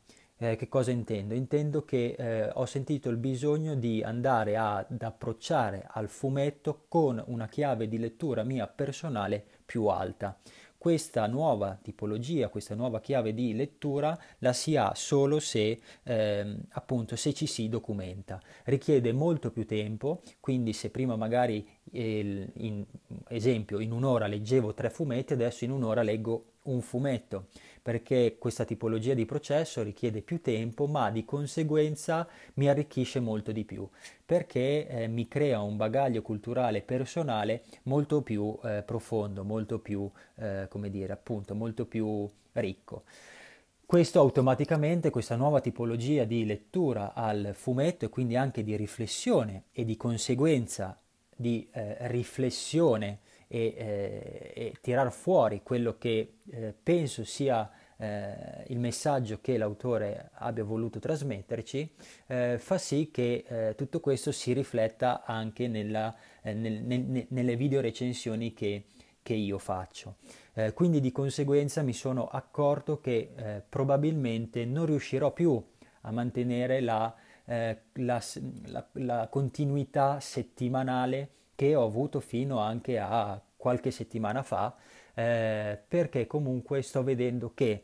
Eh, 0.44 0.56
che 0.56 0.68
cosa 0.68 0.90
intendo? 0.90 1.36
Intendo 1.36 1.86
che 1.86 2.16
eh, 2.18 2.50
ho 2.52 2.66
sentito 2.66 3.10
il 3.10 3.18
bisogno 3.18 3.76
di 3.76 4.02
andare 4.02 4.58
ad 4.58 5.00
approcciare 5.00 5.86
al 5.88 6.10
fumetto 6.10 6.86
con 6.88 7.24
una 7.28 7.48
chiave 7.48 7.88
di 7.88 8.00
lettura 8.00 8.42
mia 8.42 8.66
personale 8.66 9.46
più 9.64 9.86
alta 9.86 10.36
questa 10.82 11.28
nuova 11.28 11.78
tipologia, 11.80 12.50
questa 12.50 12.74
nuova 12.74 13.02
chiave 13.02 13.36
di 13.36 13.54
lettura 13.54 14.18
la 14.40 14.52
si 14.52 14.76
ha 14.76 14.96
solo 14.96 15.40
se 15.40 15.80
ehm, 16.02 16.58
appunto 16.70 17.16
se 17.16 17.36
ci 17.36 17.46
si 17.46 17.70
documenta. 17.70 18.42
Richiede 18.64 19.14
molto 19.14 19.52
più 19.52 19.68
tempo, 19.68 20.24
quindi 20.40 20.74
se 20.74 20.90
prima 20.90 21.16
magari 21.16 21.64
eh, 21.92 22.50
in 22.56 22.84
esempio 23.28 23.78
in 23.78 23.92
un'ora 23.92 24.26
leggevo 24.26 24.74
tre 24.74 24.90
fumetti, 24.90 25.34
adesso 25.34 25.66
in 25.66 25.70
un'ora 25.70 26.02
leggo 26.02 26.54
un 26.64 26.82
fumetto 26.82 27.50
perché 27.82 28.36
questa 28.38 28.64
tipologia 28.64 29.14
di 29.14 29.26
processo 29.26 29.82
richiede 29.82 30.22
più 30.22 30.42
tempo, 30.42 30.86
ma 30.86 31.10
di 31.10 31.26
conseguenza 31.26 32.28
mi 32.56 32.70
arricchisce 32.70 33.20
molto 33.20 33.52
di 33.52 33.64
più, 33.64 33.88
perché 34.26 34.88
eh, 34.88 35.08
mi 35.08 35.28
crea 35.28 35.62
un 35.62 35.78
bagaglio 35.78 36.22
culturale 36.22 36.82
personale 36.82 37.64
molto 37.84 38.22
più 38.22 38.58
eh, 38.64 38.84
profondo, 38.86 39.44
molto 39.44 39.80
più, 39.80 40.10
eh, 40.36 40.68
come 40.70 40.90
dire, 40.90 41.14
appunto, 41.14 41.56
molto 41.56 41.86
più 41.86 42.30
ricco. 42.54 43.04
Questo 43.84 44.20
automaticamente, 44.20 45.10
questa 45.10 45.36
nuova 45.36 45.60
tipologia 45.60 46.24
di 46.24 46.46
lettura 46.46 47.14
al 47.14 47.52
fumetto 47.54 48.06
e 48.06 48.10
quindi 48.10 48.38
anche 48.38 48.64
di 48.64 48.76
riflessione 48.78 49.64
e 49.74 49.84
di 49.84 49.98
conseguenza 49.98 50.98
di 51.36 51.68
eh, 51.74 51.98
riflessione 52.08 53.20
e, 53.52 53.76
eh, 53.78 54.52
e 54.56 54.74
tirar 54.80 55.12
fuori 55.12 55.62
quello 55.62 55.98
che 55.98 56.36
eh, 56.50 56.74
penso 56.82 57.26
sia 57.26 57.70
eh, 57.98 58.64
il 58.68 58.80
messaggio 58.80 59.40
che 59.42 59.58
l'autore 59.58 60.30
abbia 60.36 60.64
voluto 60.64 61.00
trasmetterci, 61.00 61.94
eh, 62.28 62.58
fa 62.58 62.78
sì 62.78 63.10
che 63.12 63.44
eh, 63.46 63.76
tutto 63.76 64.00
questo 64.00 64.32
si 64.32 64.54
rifletta 64.54 65.24
anche 65.26 65.68
nella, 65.68 66.16
eh, 66.42 66.54
nel, 66.54 66.82
nel, 66.82 67.26
nelle 67.28 67.56
video 67.58 67.82
recensioni 67.82 68.54
che, 68.54 68.86
che 69.22 69.34
io 69.34 69.58
faccio. 69.58 70.16
Quindi 70.74 71.00
di 71.00 71.14
conseguenza 71.14 71.82
mi 71.82 71.94
sono 71.94 72.28
accorto 72.28 73.00
che 73.00 73.64
probabilmente 73.70 74.66
non 74.66 74.86
riuscirò 74.86 75.32
più 75.32 75.64
a 76.02 76.12
mantenere 76.12 76.82
la, 76.82 77.16
la, 77.46 78.22
la, 78.66 78.88
la 78.92 79.28
continuità 79.30 80.20
settimanale 80.20 81.30
che 81.62 81.76
ho 81.76 81.86
avuto 81.86 82.22
fino 82.22 82.58
anche 82.58 82.98
a 82.98 83.40
qualche 83.56 83.92
settimana 83.92 84.42
fa, 84.42 84.76
eh, 85.14 85.80
perché 85.88 86.26
comunque 86.26 86.82
sto 86.82 87.04
vedendo 87.04 87.52
che 87.54 87.84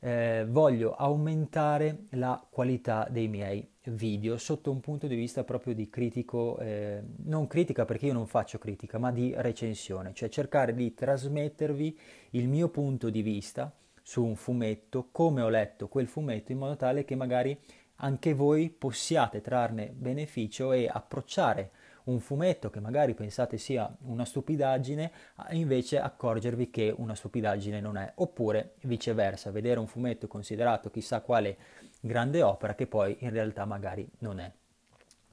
eh, 0.00 0.44
voglio 0.46 0.94
aumentare 0.94 2.08
la 2.10 2.46
qualità 2.46 3.08
dei 3.10 3.28
miei 3.28 3.66
video 3.84 4.36
sotto 4.36 4.70
un 4.70 4.80
punto 4.80 5.06
di 5.06 5.14
vista 5.14 5.44
proprio 5.44 5.72
di 5.72 5.88
critico, 5.88 6.58
eh, 6.58 7.02
non 7.24 7.46
critica 7.46 7.86
perché 7.86 8.04
io 8.04 8.12
non 8.12 8.26
faccio 8.26 8.58
critica, 8.58 8.98
ma 8.98 9.10
di 9.10 9.32
recensione, 9.34 10.12
cioè 10.12 10.28
cercare 10.28 10.74
di 10.74 10.92
trasmettervi 10.92 11.98
il 12.32 12.48
mio 12.48 12.68
punto 12.68 13.08
di 13.08 13.22
vista 13.22 13.74
su 14.02 14.22
un 14.22 14.36
fumetto, 14.36 15.08
come 15.10 15.40
ho 15.40 15.48
letto 15.48 15.88
quel 15.88 16.06
fumetto, 16.06 16.52
in 16.52 16.58
modo 16.58 16.76
tale 16.76 17.06
che 17.06 17.14
magari 17.14 17.58
anche 18.00 18.34
voi 18.34 18.68
possiate 18.68 19.40
trarne 19.40 19.90
beneficio 19.96 20.72
e 20.72 20.86
approcciare 20.86 21.70
un 22.06 22.20
fumetto 22.20 22.70
che 22.70 22.80
magari 22.80 23.14
pensate 23.14 23.58
sia 23.58 23.94
una 24.02 24.24
stupidaggine, 24.24 25.10
invece 25.50 25.98
accorgervi 25.98 26.70
che 26.70 26.94
una 26.96 27.14
stupidaggine 27.14 27.80
non 27.80 27.96
è, 27.96 28.12
oppure 28.16 28.74
viceversa, 28.82 29.50
vedere 29.50 29.80
un 29.80 29.86
fumetto 29.86 30.26
considerato 30.28 30.90
chissà 30.90 31.20
quale 31.20 31.56
grande 32.00 32.42
opera 32.42 32.74
che 32.74 32.86
poi 32.86 33.16
in 33.20 33.30
realtà 33.30 33.64
magari 33.64 34.08
non 34.18 34.38
è. 34.38 34.50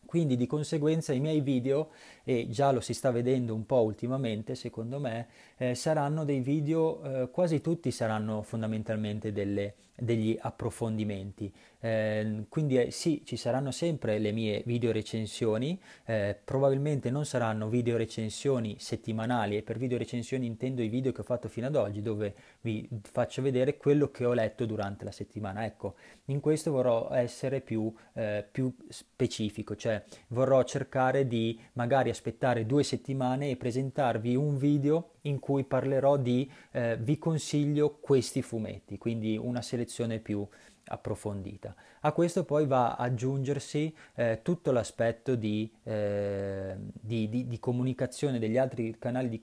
Quindi 0.05 0.35
di 0.35 0.45
conseguenza 0.45 1.11
i 1.11 1.19
miei 1.19 1.41
video, 1.41 1.89
e 2.23 2.47
già 2.47 2.71
lo 2.71 2.81
si 2.81 2.93
sta 2.93 3.09
vedendo 3.09 3.55
un 3.55 3.65
po' 3.65 3.81
ultimamente 3.81 4.53
secondo 4.53 4.99
me, 4.99 5.27
eh, 5.57 5.75
saranno 5.75 6.25
dei 6.25 6.39
video, 6.39 7.03
eh, 7.03 7.29
quasi 7.29 7.61
tutti 7.61 7.91
saranno 7.91 8.41
fondamentalmente 8.41 9.31
delle, 9.31 9.75
degli 9.95 10.37
approfondimenti. 10.39 11.51
Eh, 11.79 12.45
quindi 12.47 12.77
eh, 12.77 12.91
sì, 12.91 13.23
ci 13.25 13.35
saranno 13.35 13.71
sempre 13.71 14.17
le 14.17 14.31
mie 14.31 14.63
video 14.65 14.91
recensioni, 14.91 15.77
eh, 16.05 16.37
probabilmente 16.41 17.09
non 17.09 17.25
saranno 17.25 17.67
video 17.67 17.97
recensioni 17.97 18.77
settimanali 18.79 19.57
e 19.57 19.63
per 19.63 19.77
video 19.77 19.97
recensioni 19.97 20.45
intendo 20.45 20.81
i 20.81 20.87
video 20.87 21.11
che 21.11 21.21
ho 21.21 21.25
fatto 21.25 21.49
fino 21.49 21.67
ad 21.67 21.75
oggi 21.75 22.01
dove 22.01 22.33
vi 22.61 22.87
faccio 23.01 23.41
vedere 23.41 23.75
quello 23.75 24.09
che 24.11 24.23
ho 24.23 24.31
letto 24.31 24.65
durante 24.65 25.03
la 25.03 25.11
settimana. 25.11 25.65
Ecco, 25.65 25.95
in 26.25 26.39
questo 26.39 26.71
vorrò 26.71 27.09
essere 27.11 27.59
più, 27.59 27.93
eh, 28.13 28.45
più 28.49 28.73
specifico, 28.87 29.75
cioè 29.75 30.01
vorrò 30.29 30.63
cercare 30.63 31.27
di 31.27 31.59
magari 31.73 32.09
aspettare 32.09 32.65
due 32.65 32.83
settimane 32.83 33.49
e 33.49 33.57
presentarvi 33.57 34.35
un 34.35 34.57
video 34.57 35.09
in 35.23 35.39
cui 35.39 35.52
parlerò 35.61 36.17
di 36.17 36.49
eh, 36.71 36.97
vi 36.99 37.19
consiglio 37.19 37.99
questi 38.01 38.41
fumetti, 38.41 38.97
quindi 38.97 39.37
una 39.37 39.61
selezione 39.61 40.17
più 40.17 40.47
approfondita. 40.85 41.75
A 42.01 42.11
questo 42.11 42.43
poi 42.43 42.65
va 42.65 42.95
ad 42.95 43.11
aggiungersi 43.11 43.95
eh, 44.15 44.39
tutto 44.41 44.71
l'aspetto 44.71 45.35
di, 45.35 45.71
eh, 45.83 46.75
di, 46.77 47.29
di, 47.29 47.47
di, 47.47 47.59
comunicazione 47.59 48.39
degli 48.39 48.57
altri 48.57 48.95
canali 48.99 49.29
di, 49.29 49.39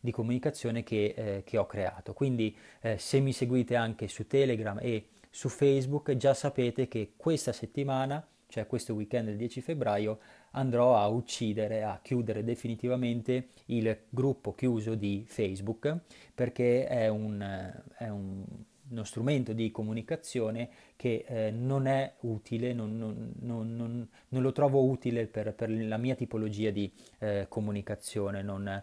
di 0.00 0.10
comunicazione 0.10 0.82
che, 0.82 1.14
eh, 1.16 1.42
che, 1.44 1.56
ho 1.56 1.66
creato. 1.66 2.12
Quindi 2.12 2.54
eh, 2.80 2.98
se 2.98 3.20
mi 3.20 3.32
seguite 3.32 3.76
anche 3.76 4.08
su 4.08 4.26
Telegram 4.26 4.78
e 4.80 5.06
su 5.30 5.48
Facebook 5.48 6.16
già 6.16 6.34
sapete 6.34 6.88
che 6.88 7.12
questa 7.16 7.52
settimana 7.52 8.26
cioè 8.48 8.66
questo 8.66 8.94
weekend 8.94 9.26
del 9.26 9.36
10 9.36 9.60
febbraio, 9.60 10.18
andrò 10.52 10.96
a 10.96 11.06
uccidere, 11.08 11.82
a 11.82 12.00
chiudere 12.02 12.44
definitivamente 12.44 13.48
il 13.66 13.96
gruppo 14.08 14.54
chiuso 14.54 14.94
di 14.94 15.24
Facebook 15.26 15.96
perché 16.34 16.86
è 16.86 17.08
un, 17.08 17.72
è 17.96 18.08
un 18.08 18.44
uno 18.90 19.04
strumento 19.04 19.52
di 19.52 19.70
comunicazione 19.70 20.68
che 20.96 21.24
eh, 21.26 21.50
non 21.50 21.86
è 21.86 22.14
utile, 22.20 22.72
non, 22.72 22.96
non, 22.96 23.34
non, 23.40 24.08
non, 24.28 24.42
lo 24.42 24.52
trovo 24.52 24.84
utile 24.84 25.26
per, 25.26 25.54
per, 25.54 25.70
la 25.70 25.96
mia 25.96 26.14
tipologia 26.14 26.70
di 26.70 26.90
eh, 27.18 27.46
comunicazione, 27.48 28.42
non, 28.42 28.82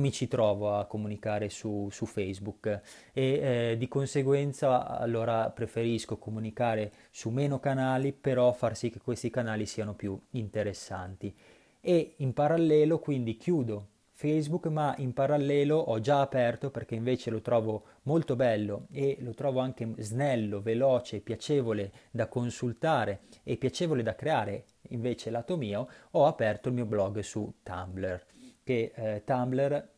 mi 0.00 0.12
ci 0.12 0.28
trovo 0.28 0.76
a 0.76 0.86
comunicare 0.86 1.48
su, 1.48 1.88
su 1.90 2.06
Facebook 2.06 2.80
e 3.12 3.22
eh, 3.22 3.76
di 3.78 3.88
conseguenza 3.88 4.86
allora 4.86 5.50
preferisco 5.50 6.18
comunicare 6.18 6.92
su 7.10 7.30
meno 7.30 7.60
canali, 7.60 8.12
però 8.12 8.52
far 8.52 8.76
sì 8.76 8.90
che 8.90 9.00
questi 9.00 9.30
canali 9.30 9.66
siano 9.66 9.94
più 9.94 10.18
interessanti. 10.30 11.34
E 11.80 12.14
in 12.16 12.32
parallelo 12.32 12.98
quindi 12.98 13.36
chiudo 13.36 13.86
Facebook, 14.18 14.66
ma 14.66 14.96
in 14.98 15.12
parallelo 15.12 15.76
ho 15.76 16.00
già 16.00 16.20
aperto 16.20 16.72
perché 16.72 16.96
invece 16.96 17.30
lo 17.30 17.40
trovo 17.40 17.84
molto 18.02 18.34
bello 18.34 18.88
e 18.90 19.16
lo 19.20 19.32
trovo 19.32 19.60
anche 19.60 19.88
snello, 19.98 20.60
veloce, 20.60 21.20
piacevole 21.20 21.92
da 22.10 22.26
consultare 22.26 23.20
e 23.44 23.56
piacevole 23.56 24.02
da 24.02 24.16
creare 24.16 24.64
invece 24.88 25.30
lato 25.30 25.56
mio, 25.56 25.88
ho 26.10 26.26
aperto 26.26 26.66
il 26.66 26.74
mio 26.74 26.84
blog 26.84 27.20
su 27.20 27.60
Tumblr, 27.62 28.20
che 28.64 28.90
eh, 28.92 29.22
Tumblr 29.24 29.88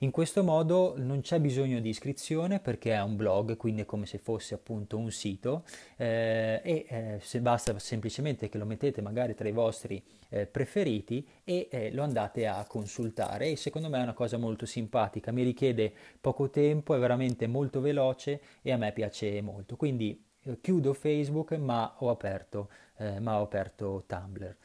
In 0.00 0.10
questo 0.10 0.44
modo 0.44 0.92
non 0.98 1.22
c'è 1.22 1.40
bisogno 1.40 1.80
di 1.80 1.88
iscrizione 1.88 2.60
perché 2.60 2.92
è 2.92 3.00
un 3.00 3.16
blog, 3.16 3.56
quindi 3.56 3.80
è 3.80 3.84
come 3.86 4.04
se 4.04 4.18
fosse 4.18 4.52
appunto 4.52 4.98
un 4.98 5.10
sito 5.10 5.64
eh, 5.96 6.60
e 6.62 6.86
eh, 6.86 7.18
se 7.22 7.40
basta 7.40 7.78
semplicemente 7.78 8.50
che 8.50 8.58
lo 8.58 8.66
mettete 8.66 9.00
magari 9.00 9.34
tra 9.34 9.48
i 9.48 9.52
vostri 9.52 10.04
eh, 10.28 10.44
preferiti 10.44 11.26
e 11.44 11.68
eh, 11.70 11.92
lo 11.92 12.02
andate 12.02 12.46
a 12.46 12.66
consultare 12.66 13.52
e 13.52 13.56
secondo 13.56 13.88
me 13.88 13.98
è 13.98 14.02
una 14.02 14.12
cosa 14.12 14.36
molto 14.36 14.66
simpatica, 14.66 15.32
mi 15.32 15.44
richiede 15.44 15.90
poco 16.20 16.50
tempo, 16.50 16.94
è 16.94 16.98
veramente 16.98 17.46
molto 17.46 17.80
veloce 17.80 18.42
e 18.60 18.72
a 18.72 18.76
me 18.76 18.92
piace 18.92 19.40
molto. 19.40 19.76
Quindi 19.76 20.22
eh, 20.42 20.60
chiudo 20.60 20.92
Facebook 20.92 21.52
ma 21.52 21.94
ho 22.00 22.10
aperto, 22.10 22.68
eh, 22.98 23.18
ma 23.18 23.40
ho 23.40 23.44
aperto 23.44 24.04
Tumblr. 24.06 24.56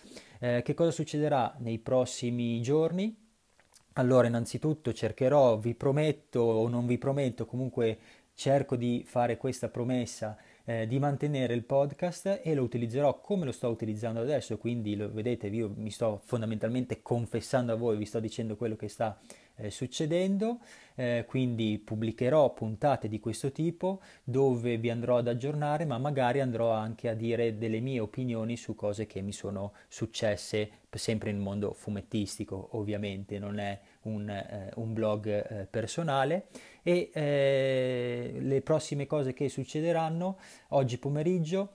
che 0.61 0.73
cosa 0.73 0.91
succederà 0.91 1.55
nei 1.59 1.79
prossimi 1.79 2.61
giorni? 2.61 3.20
Allora, 3.95 4.27
innanzitutto 4.27 4.93
cercherò, 4.93 5.57
vi 5.57 5.75
prometto 5.75 6.39
o 6.39 6.67
non 6.69 6.85
vi 6.85 6.97
prometto, 6.97 7.45
comunque 7.45 7.99
cerco 8.33 8.77
di 8.77 9.03
fare 9.05 9.35
questa 9.35 9.67
promessa 9.67 10.37
eh, 10.63 10.87
di 10.87 10.97
mantenere 10.97 11.53
il 11.53 11.65
podcast 11.65 12.39
e 12.41 12.53
lo 12.55 12.63
utilizzerò 12.63 13.19
come 13.19 13.43
lo 13.43 13.51
sto 13.51 13.67
utilizzando 13.67 14.21
adesso, 14.21 14.57
quindi 14.57 14.95
lo 14.95 15.11
vedete, 15.11 15.47
io 15.47 15.73
mi 15.75 15.91
sto 15.91 16.21
fondamentalmente 16.23 17.01
confessando 17.01 17.73
a 17.73 17.75
voi, 17.75 17.97
vi 17.97 18.05
sto 18.05 18.21
dicendo 18.21 18.55
quello 18.55 18.77
che 18.77 18.87
sta 18.87 19.19
succedendo, 19.69 20.59
eh, 20.95 21.25
quindi 21.27 21.81
pubblicherò 21.83 22.53
puntate 22.53 23.07
di 23.07 23.19
questo 23.19 23.51
tipo 23.51 24.01
dove 24.23 24.77
vi 24.77 24.89
andrò 24.89 25.17
ad 25.17 25.27
aggiornare, 25.27 25.85
ma 25.85 25.97
magari 25.97 26.39
andrò 26.39 26.71
anche 26.71 27.09
a 27.09 27.13
dire 27.13 27.57
delle 27.57 27.79
mie 27.79 27.99
opinioni 27.99 28.57
su 28.57 28.75
cose 28.75 29.05
che 29.05 29.21
mi 29.21 29.31
sono 29.31 29.73
successe 29.87 30.79
sempre 30.91 31.31
nel 31.31 31.41
mondo 31.41 31.73
fumettistico, 31.73 32.69
ovviamente 32.71 33.39
non 33.39 33.59
è 33.59 33.79
un, 34.03 34.29
eh, 34.29 34.71
un 34.75 34.93
blog 34.93 35.27
eh, 35.27 35.65
personale. 35.65 36.47
E 36.83 37.11
eh, 37.13 38.33
le 38.39 38.61
prossime 38.61 39.05
cose 39.05 39.33
che 39.33 39.49
succederanno 39.49 40.37
oggi 40.69 40.97
pomeriggio 40.97 41.73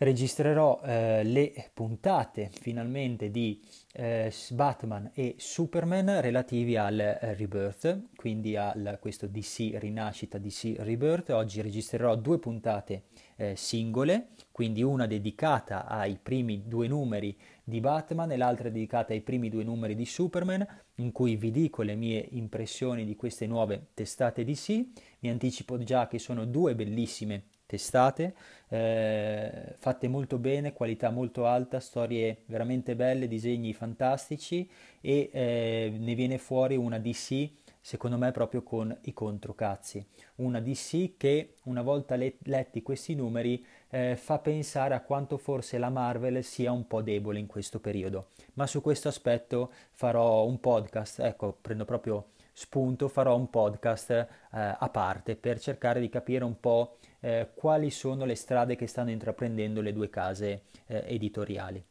registrerò 0.00 0.80
eh, 0.82 1.22
le 1.24 1.70
puntate 1.74 2.48
finalmente 2.52 3.30
di 3.30 3.60
eh, 3.92 4.32
Batman 4.52 5.10
e 5.12 5.34
Superman 5.36 6.22
relativi 6.22 6.76
al 6.76 6.98
eh, 6.98 7.34
Rebirth, 7.34 8.06
quindi 8.16 8.56
a 8.56 8.74
questo 8.98 9.26
DC 9.26 9.72
Rinascita, 9.74 10.38
DC 10.38 10.76
Rebirth. 10.78 11.30
Oggi 11.30 11.60
registrerò 11.60 12.16
due 12.16 12.38
puntate 12.38 13.04
eh, 13.36 13.54
singole, 13.56 14.28
quindi 14.50 14.82
una 14.82 15.06
dedicata 15.06 15.86
ai 15.86 16.18
primi 16.20 16.62
due 16.66 16.88
numeri 16.88 17.36
di 17.62 17.80
Batman 17.80 18.32
e 18.32 18.38
l'altra 18.38 18.70
dedicata 18.70 19.12
ai 19.12 19.20
primi 19.20 19.50
due 19.50 19.64
numeri 19.64 19.94
di 19.94 20.06
Superman, 20.06 20.66
in 20.96 21.12
cui 21.12 21.36
vi 21.36 21.50
dico 21.50 21.82
le 21.82 21.94
mie 21.94 22.26
impressioni 22.30 23.04
di 23.04 23.16
queste 23.16 23.46
nuove 23.46 23.88
testate 23.92 24.44
DC. 24.44 24.82
Mi 25.18 25.28
anticipo 25.28 25.76
già 25.82 26.08
che 26.08 26.18
sono 26.18 26.46
due 26.46 26.74
bellissime 26.74 27.44
testate, 27.70 28.34
eh, 28.68 29.76
fatte 29.78 30.08
molto 30.08 30.38
bene, 30.38 30.72
qualità 30.72 31.10
molto 31.10 31.46
alta, 31.46 31.78
storie 31.78 32.38
veramente 32.46 32.96
belle, 32.96 33.28
disegni 33.28 33.72
fantastici 33.72 34.68
e 35.00 35.30
eh, 35.32 35.92
ne 35.96 36.14
viene 36.16 36.38
fuori 36.38 36.74
una 36.74 36.98
DC 36.98 37.48
secondo 37.80 38.18
me 38.18 38.32
proprio 38.32 38.62
con 38.62 38.94
i 39.02 39.12
controcazzi. 39.12 40.04
Una 40.36 40.60
DC 40.60 41.16
che 41.16 41.54
una 41.64 41.82
volta 41.82 42.16
let- 42.16 42.46
letti 42.46 42.82
questi 42.82 43.14
numeri 43.14 43.64
eh, 43.88 44.16
fa 44.16 44.38
pensare 44.38 44.94
a 44.94 45.00
quanto 45.00 45.38
forse 45.38 45.78
la 45.78 45.88
Marvel 45.88 46.42
sia 46.42 46.72
un 46.72 46.88
po' 46.88 47.02
debole 47.02 47.38
in 47.38 47.46
questo 47.46 47.78
periodo. 47.78 48.30
Ma 48.54 48.66
su 48.66 48.82
questo 48.82 49.08
aspetto 49.08 49.72
farò 49.92 50.44
un 50.44 50.58
podcast, 50.58 51.20
ecco, 51.20 51.56
prendo 51.60 51.84
proprio 51.84 52.26
spunto, 52.52 53.08
farò 53.08 53.36
un 53.36 53.48
podcast 53.48 54.10
eh, 54.10 54.26
a 54.50 54.88
parte 54.90 55.34
per 55.34 55.58
cercare 55.58 56.00
di 56.00 56.10
capire 56.10 56.44
un 56.44 56.60
po' 56.60 56.98
eh, 57.20 57.48
quali 57.54 57.90
sono 57.90 58.24
le 58.24 58.34
strade 58.34 58.76
che 58.76 58.86
stanno 58.86 59.10
intraprendendo 59.10 59.80
le 59.80 59.92
due 59.92 60.10
case 60.10 60.62
eh, 60.86 61.04
editoriali. 61.06 61.84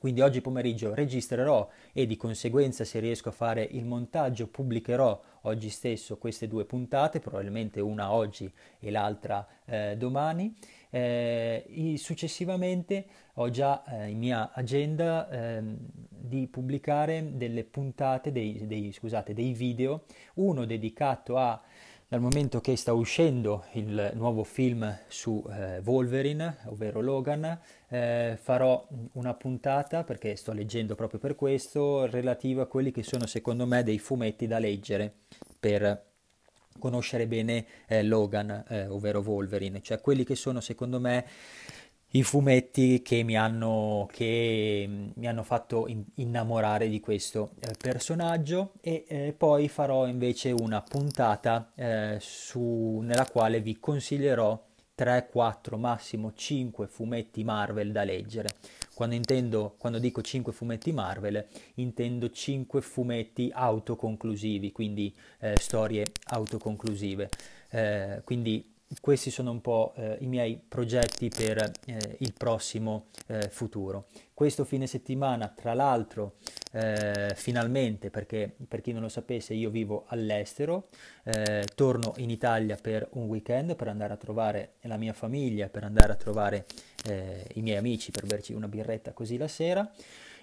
Quindi 0.00 0.22
oggi 0.22 0.40
pomeriggio 0.40 0.94
registrerò 0.94 1.68
e 1.92 2.06
di 2.06 2.16
conseguenza 2.16 2.84
se 2.86 3.00
riesco 3.00 3.28
a 3.28 3.32
fare 3.32 3.62
il 3.62 3.84
montaggio 3.84 4.46
pubblicherò 4.46 5.20
oggi 5.42 5.68
stesso 5.68 6.16
queste 6.16 6.48
due 6.48 6.64
puntate, 6.64 7.20
probabilmente 7.20 7.82
una 7.82 8.10
oggi 8.10 8.50
e 8.78 8.90
l'altra 8.90 9.46
eh, 9.66 9.96
domani. 9.98 10.56
Eh, 10.88 11.94
successivamente 11.98 13.04
ho 13.34 13.50
già 13.50 13.84
eh, 13.84 14.08
in 14.08 14.18
mia 14.18 14.52
agenda 14.54 15.28
ehm, 15.28 15.76
di 16.08 16.46
pubblicare 16.46 17.36
delle 17.36 17.64
puntate, 17.64 18.32
dei, 18.32 18.66
dei, 18.66 18.92
scusate, 18.92 19.34
dei 19.34 19.52
video, 19.52 20.04
uno 20.36 20.64
dedicato 20.64 21.36
a 21.36 21.60
dal 22.10 22.20
momento 22.20 22.60
che 22.60 22.74
sta 22.74 22.92
uscendo 22.92 23.66
il 23.74 24.10
nuovo 24.14 24.42
film 24.42 24.98
su 25.06 25.46
eh, 25.48 25.78
Wolverine, 25.84 26.56
ovvero 26.64 27.00
Logan, 27.00 27.56
eh, 27.86 28.36
farò 28.42 28.84
una 29.12 29.32
puntata, 29.34 30.02
perché 30.02 30.34
sto 30.34 30.52
leggendo 30.52 30.96
proprio 30.96 31.20
per 31.20 31.36
questo, 31.36 32.06
relativa 32.06 32.62
a 32.62 32.66
quelli 32.66 32.90
che 32.90 33.04
sono 33.04 33.26
secondo 33.26 33.64
me 33.64 33.84
dei 33.84 34.00
fumetti 34.00 34.48
da 34.48 34.58
leggere 34.58 35.18
per 35.60 36.06
conoscere 36.80 37.28
bene 37.28 37.64
eh, 37.86 38.02
Logan, 38.02 38.64
eh, 38.66 38.88
ovvero 38.88 39.20
Wolverine, 39.20 39.80
cioè 39.80 40.00
quelli 40.00 40.24
che 40.24 40.34
sono 40.34 40.60
secondo 40.60 40.98
me 40.98 41.24
i 42.12 42.22
fumetti 42.22 43.02
che 43.02 43.22
mi 43.22 43.36
hanno, 43.36 44.08
che 44.10 44.88
mi 45.14 45.28
hanno 45.28 45.42
fatto 45.42 45.86
in, 45.86 46.02
innamorare 46.14 46.88
di 46.88 46.98
questo 46.98 47.52
eh, 47.60 47.74
personaggio 47.78 48.72
e 48.80 49.04
eh, 49.06 49.34
poi 49.36 49.68
farò 49.68 50.06
invece 50.06 50.50
una 50.50 50.82
puntata 50.82 51.70
eh, 51.76 52.16
su, 52.20 53.00
nella 53.04 53.26
quale 53.26 53.60
vi 53.60 53.78
consiglierò 53.78 54.60
3, 55.00 55.28
4, 55.30 55.78
massimo 55.78 56.32
5 56.34 56.86
fumetti 56.88 57.44
Marvel 57.44 57.92
da 57.92 58.04
leggere. 58.04 58.56
Quando, 58.92 59.14
intendo, 59.14 59.76
quando 59.78 59.98
dico 59.98 60.20
5 60.20 60.52
fumetti 60.52 60.92
Marvel, 60.92 61.46
intendo 61.76 62.28
5 62.28 62.82
fumetti 62.82 63.50
autoconclusivi, 63.50 64.72
quindi 64.72 65.14
eh, 65.38 65.56
storie 65.58 66.04
autoconclusive. 66.24 67.30
Eh, 67.70 68.20
quindi 68.24 68.69
questi 69.00 69.30
sono 69.30 69.52
un 69.52 69.60
po' 69.60 69.92
eh, 69.96 70.16
i 70.20 70.26
miei 70.26 70.60
progetti 70.66 71.28
per 71.28 71.70
eh, 71.86 72.16
il 72.18 72.32
prossimo 72.36 73.06
eh, 73.28 73.48
futuro. 73.50 74.06
Questo 74.34 74.64
fine 74.64 74.86
settimana, 74.86 75.48
tra 75.48 75.74
l'altro, 75.74 76.36
eh, 76.72 77.32
finalmente, 77.36 78.10
perché 78.10 78.52
per 78.66 78.80
chi 78.80 78.92
non 78.92 79.02
lo 79.02 79.08
sapesse, 79.08 79.54
io 79.54 79.70
vivo 79.70 80.04
all'estero, 80.08 80.88
eh, 81.22 81.66
torno 81.74 82.14
in 82.16 82.30
Italia 82.30 82.76
per 82.76 83.06
un 83.12 83.26
weekend 83.26 83.76
per 83.76 83.88
andare 83.88 84.12
a 84.12 84.16
trovare 84.16 84.72
la 84.82 84.96
mia 84.96 85.12
famiglia, 85.12 85.68
per 85.68 85.84
andare 85.84 86.12
a 86.12 86.16
trovare 86.16 86.66
eh, 87.04 87.46
i 87.54 87.62
miei 87.62 87.76
amici, 87.76 88.10
per 88.10 88.26
berci 88.26 88.54
una 88.54 88.68
birretta 88.68 89.12
così 89.12 89.36
la 89.36 89.48
sera 89.48 89.88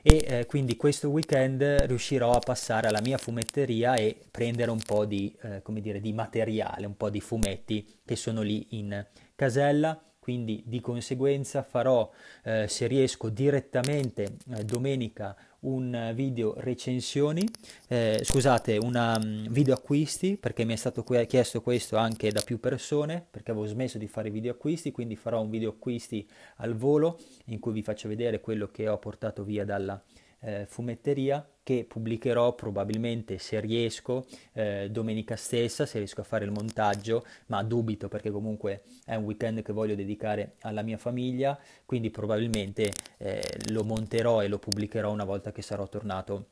e 0.02 0.26
eh, 0.28 0.46
quindi 0.46 0.76
questo 0.76 1.10
weekend 1.10 1.62
riuscirò 1.62 2.32
a 2.32 2.40
passare 2.40 2.88
alla 2.88 3.02
mia 3.02 3.18
fumetteria 3.18 3.96
e 3.96 4.18
prendere 4.32 4.72
un 4.72 4.82
po' 4.82 5.06
di, 5.06 5.36
eh, 5.42 5.62
dire, 5.82 6.00
di 6.00 6.14
materiale, 6.14 6.86
un 6.86 6.96
po' 6.96 7.10
di 7.10 7.20
fumetti 7.20 7.86
che 8.06 8.16
sono 8.16 8.42
lì 8.42 8.68
in 8.72 9.06
casella. 9.36 10.02
Quindi 10.20 10.62
di 10.66 10.82
conseguenza 10.82 11.64
farò, 11.64 12.12
eh, 12.44 12.68
se 12.68 12.86
riesco, 12.88 13.30
direttamente 13.30 14.36
eh, 14.54 14.66
domenica 14.66 15.34
un 15.68 16.12
video 16.16 16.54
recensioni, 16.58 17.48
eh, 17.88 18.20
scusate, 18.24 18.78
un 18.78 19.18
mm, 19.20 19.48
video 19.52 19.74
acquisti, 19.74 20.38
perché 20.38 20.64
mi 20.64 20.74
è 20.74 20.76
stato 20.76 21.04
chiesto 21.04 21.62
questo 21.62 21.98
anche 21.98 22.32
da 22.32 22.42
più 22.42 22.60
persone, 22.60 23.26
perché 23.30 23.52
avevo 23.52 23.66
smesso 23.66 23.98
di 23.98 24.08
fare 24.08 24.30
video 24.30 24.54
acquisti, 24.54 24.92
quindi 24.92 25.16
farò 25.16 25.42
un 25.42 25.50
video 25.50 25.72
acquisti 25.72 26.28
al 26.58 26.76
volo 26.76 27.20
in 27.46 27.60
cui 27.60 27.74
vi 27.74 27.84
faccio 27.84 28.08
vedere 28.08 28.40
quello 28.40 28.70
che 28.70 28.88
ho 28.88 28.98
portato 28.98 29.44
via 29.44 29.66
dalla 29.66 30.02
eh, 30.40 30.66
fumetteria 30.68 31.46
che 31.68 31.84
pubblicherò 31.86 32.56
probabilmente 32.56 33.40
se 33.40 33.60
riesco 33.60 34.26
eh, 34.54 34.88
domenica 34.90 35.36
stessa, 35.36 35.86
se 35.86 35.98
riesco 35.98 36.22
a 36.22 36.24
fare 36.24 36.46
il 36.46 36.52
montaggio, 36.52 37.26
ma 37.48 37.62
dubito 37.62 38.08
perché 38.08 38.32
comunque 38.32 38.84
è 39.04 39.16
un 39.16 39.26
weekend 39.26 39.64
che 39.64 39.74
voglio 39.74 39.94
dedicare 39.94 40.54
alla 40.62 40.82
mia 40.82 40.98
famiglia, 40.98 41.60
quindi 41.86 42.10
probabilmente 42.10 42.94
eh, 43.18 43.44
lo 43.72 43.84
monterò 43.84 44.42
e 44.42 44.48
lo 44.48 44.60
pubblicherò 44.60 45.12
una 45.12 45.26
volta 45.26 45.52
che 45.52 45.62
sarò 45.62 45.86
tornato 45.90 46.52